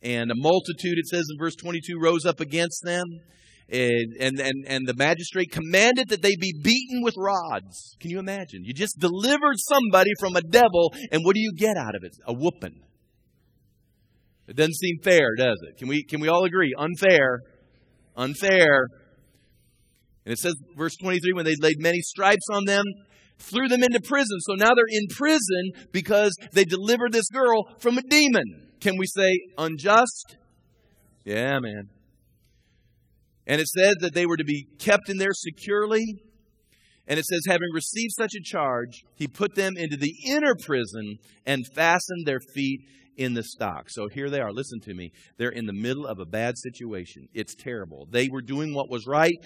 And 0.03 0.31
a 0.31 0.35
multitude, 0.37 0.99
it 0.99 1.07
says 1.07 1.25
in 1.33 1.38
verse 1.38 1.57
22, 1.57 1.99
rose 1.99 2.27
up 2.27 2.40
against 2.40 2.83
them. 2.85 3.05
And, 3.70 4.12
and, 4.20 4.38
and, 4.38 4.66
and 4.68 4.87
the 4.87 4.92
magistrate 4.94 5.53
commanded 5.53 6.11
that 6.11 6.20
they 6.20 6.37
be 6.38 6.53
beaten 6.62 7.03
with 7.03 7.14
rods. 7.16 7.96
Can 7.99 8.11
you 8.11 8.18
imagine? 8.18 8.62
You 8.62 8.75
just 8.75 8.99
delivered 8.99 9.57
somebody 9.57 10.11
from 10.20 10.37
a 10.37 10.42
devil, 10.42 10.92
and 11.12 11.25
what 11.25 11.35
do 11.35 11.40
you 11.40 11.53
get 11.57 11.79
out 11.79 11.94
of 11.94 12.05
it? 12.05 12.12
A 12.27 12.35
whooping. 12.35 12.83
It 14.49 14.57
doesn't 14.57 14.75
seem 14.75 14.99
fair, 15.03 15.31
does 15.38 15.57
it? 15.66 15.79
Can 15.79 15.88
we, 15.88 16.05
can 16.05 16.20
we 16.20 16.29
all 16.29 16.44
agree? 16.44 16.75
Unfair. 16.79 17.40
Unfair. 18.14 18.87
And 20.26 20.32
it 20.32 20.38
says, 20.38 20.54
verse 20.76 20.96
23, 20.96 21.32
when 21.34 21.44
they 21.44 21.54
laid 21.60 21.78
many 21.78 22.00
stripes 22.00 22.46
on 22.52 22.64
them, 22.64 22.84
threw 23.38 23.68
them 23.68 23.84
into 23.84 24.00
prison. 24.00 24.38
So 24.40 24.54
now 24.54 24.74
they're 24.74 24.84
in 24.90 25.06
prison 25.08 25.88
because 25.92 26.36
they 26.52 26.64
delivered 26.64 27.12
this 27.12 27.28
girl 27.28 27.64
from 27.78 27.96
a 27.96 28.02
demon. 28.02 28.66
Can 28.80 28.96
we 28.98 29.06
say 29.06 29.30
unjust? 29.56 30.36
Yeah, 31.24 31.60
man. 31.60 31.90
And 33.46 33.60
it 33.60 33.68
said 33.68 33.94
that 34.00 34.14
they 34.14 34.26
were 34.26 34.36
to 34.36 34.44
be 34.44 34.66
kept 34.78 35.08
in 35.08 35.18
there 35.18 35.32
securely. 35.32 36.04
And 37.06 37.20
it 37.20 37.24
says, 37.24 37.42
having 37.46 37.68
received 37.72 38.12
such 38.18 38.32
a 38.34 38.42
charge, 38.42 39.04
he 39.14 39.28
put 39.28 39.54
them 39.54 39.74
into 39.76 39.96
the 39.96 40.12
inner 40.26 40.56
prison 40.60 41.18
and 41.46 41.64
fastened 41.72 42.26
their 42.26 42.40
feet 42.52 42.80
in 43.16 43.34
the 43.34 43.44
stock. 43.44 43.84
So 43.88 44.08
here 44.12 44.28
they 44.28 44.40
are. 44.40 44.52
Listen 44.52 44.80
to 44.80 44.94
me. 44.94 45.12
They're 45.38 45.50
in 45.50 45.66
the 45.66 45.72
middle 45.72 46.06
of 46.06 46.18
a 46.18 46.26
bad 46.26 46.58
situation. 46.58 47.28
It's 47.32 47.54
terrible. 47.54 48.08
They 48.10 48.28
were 48.28 48.42
doing 48.42 48.74
what 48.74 48.90
was 48.90 49.06
right, 49.06 49.36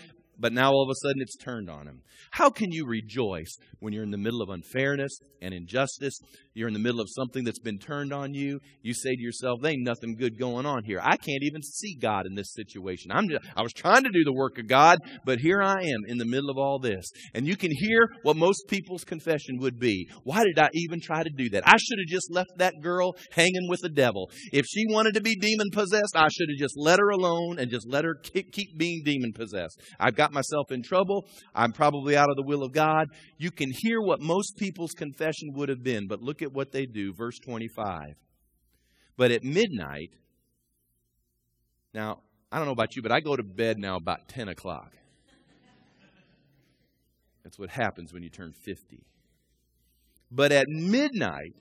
but 0.41 0.53
now 0.53 0.73
all 0.73 0.83
of 0.83 0.91
a 0.91 1.07
sudden 1.07 1.21
it's 1.21 1.37
turned 1.37 1.69
on 1.69 1.87
him. 1.87 2.01
How 2.33 2.51
can 2.51 2.73
you 2.73 2.87
rejoice 2.87 3.57
when 3.79 3.93
you're 3.93 4.03
in 4.03 4.11
the 4.11 4.19
middle 4.19 4.43
of 4.43 4.49
unfairness 4.49 5.21
and 5.43 5.53
injustice? 5.53 6.19
You're 6.55 6.69
in 6.69 6.75
the 6.75 6.81
middle 6.81 7.01
of 7.01 7.09
something 7.09 7.45
that's 7.45 7.61
been 7.61 7.79
turned 7.79 8.13
on 8.13 8.35
you, 8.35 8.59
you 8.83 8.93
say 8.93 9.15
to 9.15 9.23
yourself, 9.23 9.61
there 9.63 9.71
ain't 9.73 9.85
nothing 9.85 10.17
good 10.17 10.39
going 10.39 10.67
on 10.67 10.83
here. 10.85 10.99
I 11.01 11.17
can't 11.17 11.43
even 11.43 11.63
see 11.63 11.97
God 12.01 12.27
in 12.27 12.35
this 12.35 12.53
situation. 12.55 13.13
I'm 13.13 13.29
just, 13.29 13.45
I 13.57 13.63
was 13.63 13.73
trying 13.73 14.03
to 14.03 14.11
do 14.11 14.25
the 14.25 14.33
work 14.33 14.59
of 14.59 14.67
God, 14.67 14.99
but 15.25 15.39
here 15.39 15.63
I 15.63 15.81
am 15.81 16.05
in 16.09 16.19
the 16.19 16.25
middle 16.25 16.51
of 16.51 16.59
all 16.59 16.81
this. 16.81 17.09
And 17.35 17.47
you 17.47 17.57
can 17.57 17.71
hear 17.73 18.09
what 18.23 18.37
most 18.37 18.65
people's 18.69 19.05
confession 19.05 19.59
would 19.59 19.79
be. 19.79 20.09
Why 20.25 20.43
did 20.43 20.59
I 20.59 20.71
even 20.75 21.01
try 21.01 21.23
to 21.23 21.31
do 21.31 21.51
that? 21.51 21.67
I 21.67 21.77
should 21.77 21.99
have 22.01 22.09
just 22.09 22.33
left 22.33 22.51
that 22.57 22.75
girl 22.83 23.15
hanging 23.33 23.69
with 23.69 23.81
the 23.83 23.89
devil. 23.89 24.29
If 24.53 24.67
she 24.67 24.85
wanted 24.89 25.15
to 25.15 25.21
be 25.21 25.37
demon 25.37 25.69
possessed, 25.73 26.17
I 26.17 26.29
should 26.29 26.49
have 26.51 26.59
just 26.59 26.75
let 26.77 26.99
her 26.99 27.11
alone 27.11 27.61
and 27.61 27.71
just 27.71 27.89
let 27.89 28.05
her 28.05 28.17
keep 28.23 28.77
being 28.77 29.03
demon 29.05 29.33
possessed. 29.33 29.81
I've 30.01 30.17
got 30.17 30.33
myself 30.33 30.73
in 30.73 30.83
trouble. 30.83 31.29
I'm 31.55 31.73
probably 31.73 32.17
out 32.17 32.29
of 32.29 32.37
the 32.37 32.45
will 32.45 32.65
of 32.65 32.73
God. 32.73 33.07
You 33.39 33.53
can 33.53 33.71
hear 33.73 34.01
what 34.01 34.21
most 34.21 34.57
people's 34.57 34.93
confession 34.93 35.51
would 35.55 35.69
have 35.69 35.85
been, 35.85 36.09
but 36.09 36.21
look 36.21 36.41
look 36.41 36.50
at 36.51 36.57
what 36.57 36.73
they 36.73 36.87
do. 36.87 37.13
Verse 37.13 37.39
25. 37.39 38.15
But 39.17 39.31
at 39.31 39.45
midnight, 39.45 40.11
now, 41.93 42.21
I 42.53 42.59
don't 42.59 42.67
know 42.67 42.73
about 42.73 42.97
you, 42.97 43.03
but 43.03 43.13
I 43.13 43.21
go 43.21 43.37
to 43.37 43.43
bed 43.43 43.79
now 43.79 43.97
about 43.97 44.29
10 44.29 44.49
o'clock. 44.49 44.93
That's 47.45 47.59
what 47.59 47.71
happens 47.71 48.13
when 48.13 48.23
you 48.23 48.31
turn 48.31 48.53
50. 48.53 49.05
But 50.31 50.53
at 50.53 50.67
midnight, 50.69 51.55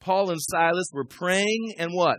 Paul 0.00 0.30
and 0.30 0.40
Silas 0.40 0.90
were 0.92 1.04
praying 1.04 1.74
and 1.78 1.92
what? 1.92 2.18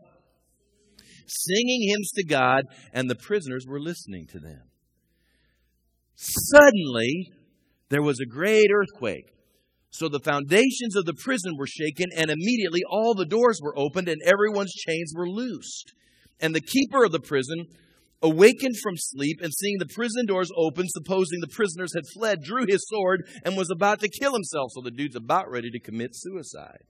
Singing 1.27 1.89
hymns 1.89 2.11
to 2.15 2.23
God, 2.23 2.63
and 2.93 3.09
the 3.09 3.15
prisoners 3.15 3.65
were 3.67 3.79
listening 3.79 4.25
to 4.27 4.39
them. 4.39 4.61
Suddenly, 6.15 7.31
there 7.89 8.01
was 8.01 8.19
a 8.19 8.25
great 8.25 8.67
earthquake 8.73 9.25
so 9.91 10.07
the 10.07 10.19
foundations 10.19 10.95
of 10.95 11.05
the 11.05 11.13
prison 11.13 11.53
were 11.57 11.67
shaken, 11.67 12.07
and 12.15 12.29
immediately 12.29 12.81
all 12.89 13.15
the 13.15 13.25
doors 13.25 13.59
were 13.61 13.77
opened, 13.77 14.07
and 14.07 14.21
everyone's 14.23 14.73
chains 14.73 15.13
were 15.15 15.27
loosed. 15.27 15.93
And 16.39 16.53
the 16.53 16.61
keeper 16.61 17.03
of 17.03 17.11
the 17.11 17.19
prison, 17.19 17.65
awakened 18.21 18.75
from 18.81 18.93
sleep, 18.95 19.39
and 19.41 19.51
seeing 19.53 19.77
the 19.79 19.93
prison 19.93 20.25
doors 20.25 20.51
open, 20.55 20.85
supposing 20.87 21.39
the 21.39 21.47
prisoners 21.47 21.93
had 21.93 22.03
fled, 22.13 22.43
drew 22.43 22.65
his 22.67 22.85
sword 22.87 23.21
and 23.43 23.57
was 23.57 23.69
about 23.71 23.99
to 24.01 24.09
kill 24.09 24.33
himself. 24.33 24.71
So 24.73 24.81
the 24.81 24.91
dude's 24.91 25.15
about 25.15 25.49
ready 25.49 25.69
to 25.71 25.79
commit 25.79 26.11
suicide. 26.13 26.83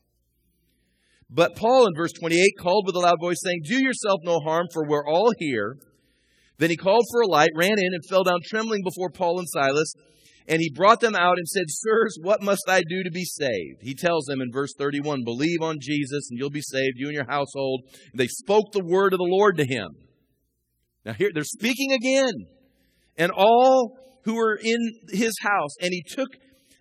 But 1.29 1.55
Paul 1.55 1.87
in 1.87 1.95
verse 1.95 2.11
28 2.13 2.53
called 2.59 2.85
with 2.85 2.95
a 2.95 2.99
loud 2.99 3.19
voice, 3.21 3.37
saying, 3.43 3.61
Do 3.65 3.81
yourself 3.81 4.21
no 4.23 4.39
harm, 4.39 4.65
for 4.73 4.87
we're 4.87 5.07
all 5.07 5.31
here. 5.37 5.77
Then 6.59 6.69
he 6.69 6.77
called 6.77 7.05
for 7.11 7.21
a 7.21 7.27
light, 7.27 7.49
ran 7.55 7.71
in, 7.71 7.93
and 7.93 8.03
fell 8.09 8.23
down 8.23 8.39
trembling 8.45 8.81
before 8.83 9.09
Paul 9.09 9.39
and 9.39 9.47
Silas. 9.49 9.93
And 10.47 10.59
he 10.59 10.71
brought 10.75 10.99
them 10.99 11.15
out 11.15 11.37
and 11.37 11.47
said, 11.47 11.65
Sirs, 11.67 12.17
what 12.21 12.41
must 12.41 12.63
I 12.67 12.81
do 12.87 13.03
to 13.03 13.11
be 13.11 13.23
saved? 13.23 13.81
He 13.81 13.93
tells 13.93 14.25
them 14.25 14.41
in 14.41 14.51
verse 14.51 14.73
31, 14.77 15.23
Believe 15.23 15.61
on 15.61 15.77
Jesus 15.79 16.27
and 16.29 16.37
you'll 16.37 16.49
be 16.49 16.61
saved, 16.61 16.95
you 16.95 17.07
and 17.07 17.15
your 17.15 17.29
household. 17.29 17.83
And 18.11 18.19
they 18.19 18.27
spoke 18.27 18.71
the 18.71 18.83
word 18.83 19.13
of 19.13 19.19
the 19.19 19.29
Lord 19.29 19.57
to 19.57 19.65
him. 19.65 19.89
Now 21.05 21.13
here, 21.13 21.29
they're 21.33 21.43
speaking 21.43 21.93
again. 21.93 22.33
And 23.17 23.31
all 23.31 23.97
who 24.25 24.35
were 24.35 24.59
in 24.61 24.79
his 25.11 25.33
house, 25.41 25.75
and 25.81 25.91
he 25.91 26.03
took 26.07 26.29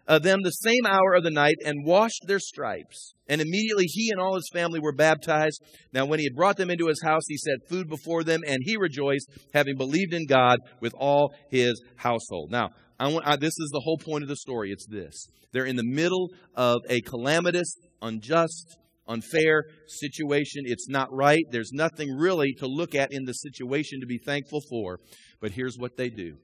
uh, 0.08 0.18
them 0.18 0.40
the 0.42 0.50
same 0.50 0.86
hour 0.86 1.14
of 1.14 1.22
the 1.22 1.30
night 1.30 1.56
and 1.64 1.84
washed 1.84 2.24
their 2.26 2.38
stripes. 2.38 3.14
And 3.28 3.40
immediately 3.40 3.84
he 3.84 4.10
and 4.10 4.20
all 4.20 4.34
his 4.34 4.48
family 4.52 4.80
were 4.80 4.94
baptized. 4.94 5.62
Now, 5.92 6.06
when 6.06 6.18
he 6.18 6.24
had 6.24 6.34
brought 6.34 6.56
them 6.56 6.70
into 6.70 6.88
his 6.88 7.02
house, 7.02 7.24
he 7.28 7.36
set 7.36 7.68
food 7.68 7.88
before 7.88 8.24
them, 8.24 8.40
and 8.46 8.58
he 8.64 8.76
rejoiced, 8.76 9.28
having 9.52 9.76
believed 9.76 10.14
in 10.14 10.26
God 10.26 10.58
with 10.80 10.94
all 10.98 11.34
his 11.50 11.80
household. 11.96 12.50
Now, 12.50 12.70
I 12.98 13.08
want, 13.08 13.26
I, 13.26 13.36
this 13.36 13.58
is 13.58 13.70
the 13.72 13.82
whole 13.84 13.98
point 13.98 14.22
of 14.22 14.28
the 14.28 14.36
story. 14.36 14.72
It's 14.72 14.86
this. 14.86 15.28
They're 15.52 15.66
in 15.66 15.76
the 15.76 15.84
middle 15.84 16.30
of 16.54 16.78
a 16.88 17.00
calamitous, 17.02 17.74
unjust, 18.00 18.78
unfair 19.06 19.64
situation. 19.86 20.62
It's 20.64 20.88
not 20.88 21.08
right. 21.12 21.42
There's 21.50 21.72
nothing 21.72 22.08
really 22.16 22.54
to 22.58 22.66
look 22.66 22.94
at 22.94 23.12
in 23.12 23.24
the 23.24 23.32
situation 23.32 24.00
to 24.00 24.06
be 24.06 24.18
thankful 24.18 24.60
for. 24.68 25.00
But 25.40 25.52
here's 25.52 25.76
what 25.78 25.96
they 25.96 26.08
do. 26.08 26.38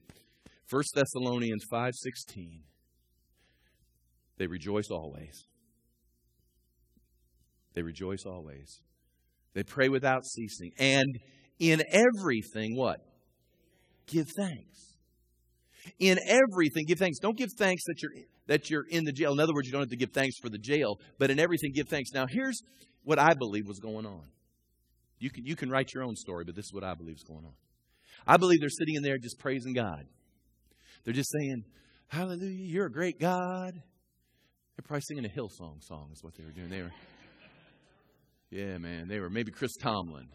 1 0.69 0.83
Thessalonians 0.95 1.65
5:16. 1.71 2.61
They 4.37 4.47
rejoice 4.47 4.89
always. 4.91 5.45
They 7.73 7.81
rejoice 7.81 8.25
always. 8.25 8.81
They 9.53 9.63
pray 9.63 9.89
without 9.89 10.25
ceasing. 10.25 10.71
And 10.77 11.19
in 11.59 11.81
everything, 11.91 12.75
what? 12.75 12.99
Give 14.07 14.27
thanks 14.37 14.75
in 15.99 16.17
everything, 16.27 16.85
give 16.85 16.99
thanks. 16.99 17.19
Don't 17.19 17.37
give 17.37 17.51
thanks 17.57 17.83
that 17.85 18.01
you're, 18.01 18.11
that 18.47 18.69
you're 18.69 18.85
in 18.89 19.03
the 19.03 19.11
jail. 19.11 19.33
In 19.33 19.39
other 19.39 19.53
words, 19.53 19.67
you 19.67 19.71
don't 19.71 19.81
have 19.81 19.89
to 19.89 19.97
give 19.97 20.11
thanks 20.11 20.37
for 20.37 20.49
the 20.49 20.57
jail, 20.57 20.99
but 21.19 21.29
in 21.29 21.39
everything, 21.39 21.71
give 21.73 21.87
thanks. 21.87 22.11
Now, 22.13 22.25
here's 22.27 22.61
what 23.03 23.19
I 23.19 23.33
believe 23.33 23.67
was 23.67 23.79
going 23.79 24.05
on. 24.05 24.23
You 25.19 25.29
can, 25.29 25.45
you 25.45 25.55
can 25.55 25.69
write 25.69 25.93
your 25.93 26.03
own 26.03 26.15
story, 26.15 26.43
but 26.43 26.55
this 26.55 26.65
is 26.65 26.73
what 26.73 26.83
I 26.83 26.93
believe 26.93 27.15
is 27.15 27.23
going 27.23 27.45
on. 27.45 27.53
I 28.27 28.37
believe 28.37 28.59
they're 28.59 28.69
sitting 28.69 28.95
in 28.95 29.03
there 29.03 29.17
just 29.17 29.39
praising 29.39 29.73
God. 29.73 30.05
They're 31.03 31.13
just 31.13 31.31
saying, 31.31 31.63
Hallelujah, 32.07 32.65
you're 32.65 32.85
a 32.85 32.91
great 32.91 33.19
God. 33.19 33.81
They're 34.75 34.83
probably 34.83 35.01
singing 35.07 35.25
a 35.25 35.29
Hillsong 35.29 35.83
song, 35.83 36.09
is 36.13 36.23
what 36.23 36.35
they 36.35 36.43
were 36.43 36.51
doing. 36.51 36.69
They 36.69 36.81
were, 36.81 36.91
yeah, 38.51 38.77
man, 38.77 39.07
they 39.07 39.19
were 39.19 39.29
maybe 39.29 39.51
Chris 39.51 39.75
Tomlin. 39.77 40.27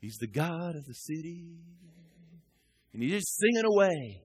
He's 0.00 0.16
the 0.16 0.26
God 0.26 0.76
of 0.76 0.84
the 0.84 0.94
city. 0.94 1.58
And 2.92 3.02
he's 3.02 3.12
just 3.12 3.38
singing 3.38 3.64
away. 3.64 4.22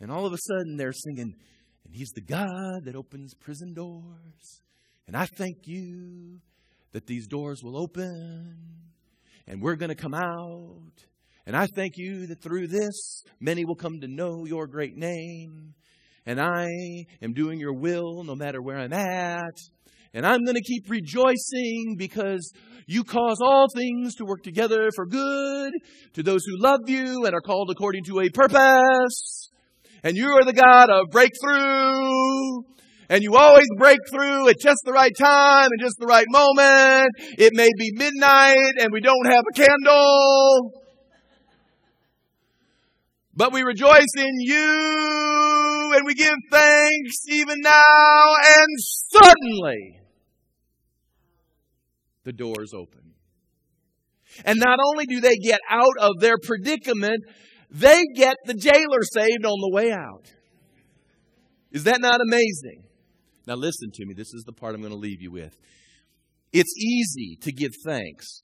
And 0.00 0.10
all 0.10 0.26
of 0.26 0.32
a 0.32 0.38
sudden 0.38 0.76
they're 0.76 0.92
singing, 0.92 1.34
and 1.84 1.94
He's 1.94 2.10
the 2.10 2.20
God 2.20 2.84
that 2.84 2.94
opens 2.94 3.34
prison 3.34 3.74
doors. 3.74 4.62
And 5.06 5.16
I 5.16 5.26
thank 5.26 5.56
you 5.64 6.40
that 6.92 7.06
these 7.06 7.26
doors 7.26 7.62
will 7.62 7.78
open 7.78 8.56
and 9.46 9.62
we're 9.62 9.76
going 9.76 9.88
to 9.88 9.94
come 9.94 10.14
out. 10.14 10.92
And 11.46 11.56
I 11.56 11.66
thank 11.74 11.94
you 11.96 12.26
that 12.26 12.42
through 12.42 12.66
this, 12.66 13.24
many 13.40 13.64
will 13.64 13.74
come 13.74 14.00
to 14.00 14.06
know 14.06 14.44
your 14.44 14.66
great 14.66 14.96
name. 14.96 15.74
And 16.28 16.38
I 16.38 16.68
am 17.22 17.32
doing 17.32 17.58
your 17.58 17.72
will 17.72 18.22
no 18.22 18.34
matter 18.34 18.60
where 18.60 18.76
I'm 18.76 18.92
at. 18.92 19.54
And 20.12 20.26
I'm 20.26 20.44
going 20.44 20.56
to 20.56 20.62
keep 20.62 20.90
rejoicing 20.90 21.96
because 21.96 22.52
you 22.86 23.02
cause 23.02 23.38
all 23.40 23.66
things 23.74 24.14
to 24.16 24.26
work 24.26 24.42
together 24.42 24.90
for 24.94 25.06
good 25.06 25.72
to 26.12 26.22
those 26.22 26.44
who 26.44 26.62
love 26.62 26.80
you 26.86 27.24
and 27.24 27.34
are 27.34 27.40
called 27.40 27.70
according 27.70 28.04
to 28.04 28.20
a 28.20 28.28
purpose. 28.28 29.48
And 30.04 30.18
you 30.18 30.28
are 30.32 30.44
the 30.44 30.52
God 30.52 30.90
of 30.90 31.06
breakthrough. 31.10 32.60
And 33.08 33.22
you 33.22 33.34
always 33.34 33.66
break 33.78 34.00
through 34.10 34.50
at 34.50 34.56
just 34.60 34.82
the 34.84 34.92
right 34.92 35.16
time 35.18 35.70
and 35.72 35.80
just 35.80 35.96
the 35.98 36.04
right 36.04 36.26
moment. 36.28 37.08
It 37.38 37.54
may 37.54 37.70
be 37.78 37.92
midnight 37.94 38.74
and 38.78 38.92
we 38.92 39.00
don't 39.00 39.26
have 39.30 39.44
a 39.50 39.54
candle. 39.54 40.72
But 43.34 43.54
we 43.54 43.62
rejoice 43.62 44.12
in 44.18 44.34
you 44.40 45.67
and 45.94 46.06
we 46.06 46.14
give 46.14 46.34
thanks 46.50 47.16
even 47.28 47.60
now 47.60 48.34
and 48.46 48.68
suddenly 48.78 50.00
the 52.24 52.32
doors 52.32 52.72
open. 52.74 53.14
And 54.44 54.58
not 54.58 54.78
only 54.84 55.06
do 55.06 55.20
they 55.20 55.36
get 55.36 55.60
out 55.70 55.94
of 56.00 56.20
their 56.20 56.36
predicament, 56.42 57.24
they 57.70 58.02
get 58.14 58.36
the 58.44 58.54
jailer 58.54 59.02
saved 59.02 59.44
on 59.44 59.58
the 59.60 59.70
way 59.72 59.90
out. 59.90 60.32
Is 61.72 61.84
that 61.84 62.00
not 62.00 62.20
amazing? 62.20 62.84
Now, 63.46 63.54
listen 63.54 63.90
to 63.94 64.06
me. 64.06 64.14
This 64.14 64.34
is 64.34 64.44
the 64.44 64.52
part 64.52 64.74
I'm 64.74 64.80
going 64.80 64.92
to 64.92 64.98
leave 64.98 65.22
you 65.22 65.30
with. 65.30 65.56
It's 66.52 66.74
easy 66.76 67.36
to 67.42 67.52
give 67.52 67.72
thanks 67.84 68.42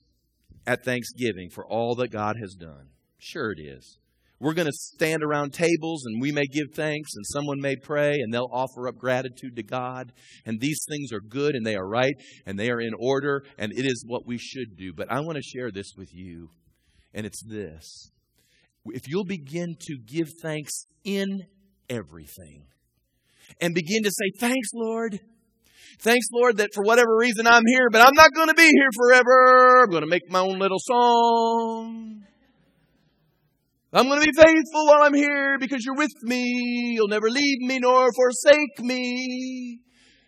at 0.67 0.83
Thanksgiving 0.83 1.49
for 1.49 1.65
all 1.65 1.95
that 1.95 2.11
God 2.11 2.37
has 2.39 2.55
done. 2.55 2.89
Sure, 3.17 3.51
it 3.51 3.59
is. 3.59 3.97
We're 4.39 4.53
going 4.53 4.67
to 4.67 4.73
stand 4.73 5.23
around 5.23 5.53
tables 5.53 6.03
and 6.05 6.21
we 6.21 6.31
may 6.31 6.45
give 6.45 6.67
thanks 6.75 7.15
and 7.15 7.25
someone 7.25 7.61
may 7.61 7.75
pray 7.75 8.13
and 8.19 8.33
they'll 8.33 8.49
offer 8.51 8.87
up 8.87 8.97
gratitude 8.97 9.55
to 9.55 9.63
God. 9.63 10.11
And 10.45 10.59
these 10.59 10.85
things 10.89 11.13
are 11.13 11.21
good 11.21 11.55
and 11.55 11.65
they 11.65 11.75
are 11.75 11.87
right 11.87 12.15
and 12.45 12.59
they 12.59 12.69
are 12.69 12.81
in 12.81 12.93
order 12.99 13.43
and 13.57 13.71
it 13.71 13.85
is 13.85 14.03
what 14.05 14.25
we 14.25 14.37
should 14.37 14.75
do. 14.77 14.91
But 14.93 15.11
I 15.11 15.21
want 15.21 15.37
to 15.37 15.41
share 15.41 15.71
this 15.71 15.93
with 15.97 16.13
you. 16.13 16.49
And 17.13 17.25
it's 17.25 17.41
this 17.47 18.11
if 18.87 19.07
you'll 19.07 19.25
begin 19.25 19.75
to 19.87 19.97
give 19.97 20.29
thanks 20.41 20.85
in 21.03 21.45
everything 21.89 22.65
and 23.61 23.73
begin 23.73 24.03
to 24.03 24.11
say, 24.11 24.31
Thanks, 24.39 24.69
Lord. 24.73 25.19
Thanks, 25.99 26.27
Lord, 26.33 26.57
that 26.57 26.71
for 26.73 26.83
whatever 26.83 27.15
reason 27.17 27.47
I'm 27.47 27.63
here, 27.65 27.89
but 27.89 28.01
I'm 28.01 28.15
not 28.15 28.33
going 28.33 28.49
to 28.49 28.53
be 28.53 28.63
here 28.63 28.89
forever. 28.97 29.83
I'm 29.83 29.89
going 29.89 30.01
to 30.01 30.09
make 30.09 30.29
my 30.29 30.39
own 30.39 30.59
little 30.59 30.79
song. 30.79 32.25
I'm 33.95 34.09
going 34.09 34.19
to 34.19 34.25
be 34.25 34.33
faithful 34.35 34.87
while 34.87 35.03
I'm 35.03 35.13
here 35.13 35.57
because 35.57 35.85
you're 35.85 35.95
with 35.95 36.11
me. 36.21 36.95
You'll 36.95 37.07
never 37.07 37.29
leave 37.29 37.59
me 37.61 37.79
nor 37.79 38.09
forsake 38.11 38.79
me. 38.79 39.79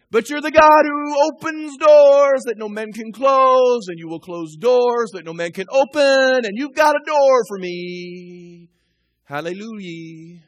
But 0.09 0.29
you're 0.29 0.39
the 0.39 0.51
God 0.51 0.83
who 0.85 1.25
opens 1.25 1.75
doors 1.75 2.43
that 2.45 2.55
no 2.55 2.69
man 2.69 2.93
can 2.93 3.11
close, 3.11 3.87
and 3.89 3.99
you 3.99 4.07
will 4.07 4.21
close 4.21 4.55
doors 4.55 5.11
that 5.11 5.25
no 5.25 5.33
man 5.33 5.51
can 5.51 5.65
open, 5.69 6.45
and 6.45 6.51
you've 6.53 6.75
got 6.75 6.95
a 6.95 6.99
door 7.05 7.41
for 7.49 7.59
me. 7.59 8.69
Hallelujah. 9.25 10.39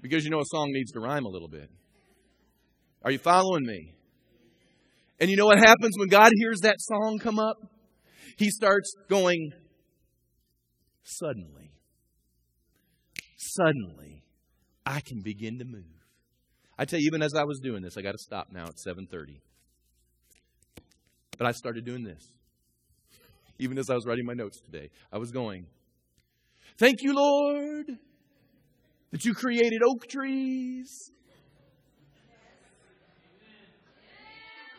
Because 0.00 0.24
you 0.24 0.30
know 0.30 0.40
a 0.40 0.46
song 0.46 0.70
needs 0.72 0.92
to 0.92 1.00
rhyme 1.00 1.26
a 1.26 1.28
little 1.28 1.48
bit. 1.48 1.68
Are 3.02 3.10
you 3.10 3.18
following 3.18 3.66
me? 3.66 3.92
And 5.20 5.28
you 5.28 5.36
know 5.36 5.44
what 5.44 5.58
happens 5.58 5.94
when 5.98 6.08
God 6.08 6.32
hears 6.36 6.60
that 6.60 6.76
song 6.78 7.18
come 7.18 7.38
up? 7.38 7.58
He 8.38 8.48
starts 8.48 8.94
going, 9.10 9.52
suddenly, 11.02 11.72
suddenly, 13.36 14.22
I 14.86 15.00
can 15.00 15.22
begin 15.22 15.58
to 15.58 15.64
move. 15.64 15.84
I 16.78 16.84
tell 16.84 16.98
you, 16.98 17.06
even 17.06 17.22
as 17.22 17.34
I 17.34 17.44
was 17.44 17.60
doing 17.60 17.82
this, 17.82 17.96
I 17.96 18.02
got 18.02 18.12
to 18.12 18.18
stop 18.18 18.48
now 18.50 18.64
at 18.64 18.78
7:30. 18.78 19.40
But 21.36 21.46
I 21.46 21.52
started 21.52 21.84
doing 21.84 22.04
this. 22.04 22.32
Even 23.58 23.78
as 23.78 23.90
I 23.90 23.94
was 23.94 24.06
writing 24.06 24.24
my 24.24 24.34
notes 24.34 24.60
today, 24.60 24.90
I 25.12 25.18
was 25.18 25.30
going, 25.30 25.66
"Thank 26.78 27.02
you, 27.02 27.14
Lord, 27.14 27.98
that 29.10 29.24
you 29.24 29.34
created 29.34 29.82
oak 29.82 30.06
trees 30.08 31.10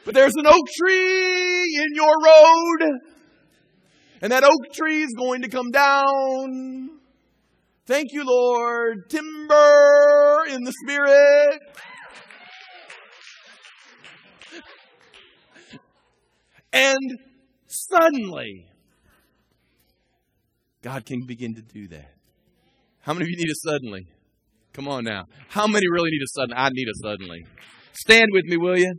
But 0.04 0.16
there's 0.16 0.36
an 0.36 0.48
oak 0.48 0.66
tree 0.80 1.80
in 1.84 1.94
your 1.94 2.14
road, 2.26 3.00
and 4.22 4.32
that 4.32 4.44
oak 4.44 4.74
tree 4.74 5.04
is 5.04 5.14
going 5.18 5.42
to 5.42 5.50
come 5.50 5.72
down. 5.72 7.00
Thank 7.86 8.14
you, 8.14 8.24
Lord. 8.26 9.10
Timber 9.10 10.46
in 10.50 10.64
the 10.64 10.74
Spirit. 10.84 11.60
And 16.74 17.20
suddenly, 17.68 18.68
God 20.82 21.06
can 21.06 21.26
begin 21.26 21.56
to 21.56 21.62
do 21.62 21.88
that. 21.90 22.14
How 23.02 23.14
many 23.14 23.26
of 23.26 23.30
you 23.30 23.38
need 23.38 23.50
a 23.50 23.70
suddenly? 23.70 24.08
Come 24.74 24.88
on 24.88 25.04
now. 25.04 25.26
How 25.50 25.68
many 25.68 25.86
really 25.92 26.12
need 26.12 26.22
a 26.24 26.28
suddenly? 26.28 26.56
I 26.58 26.70
need 26.70 26.88
a 26.88 26.96
suddenly. 27.04 27.46
Stand 27.94 28.28
with 28.32 28.46
me, 28.46 28.58
will 28.58 28.78
you? 28.78 28.94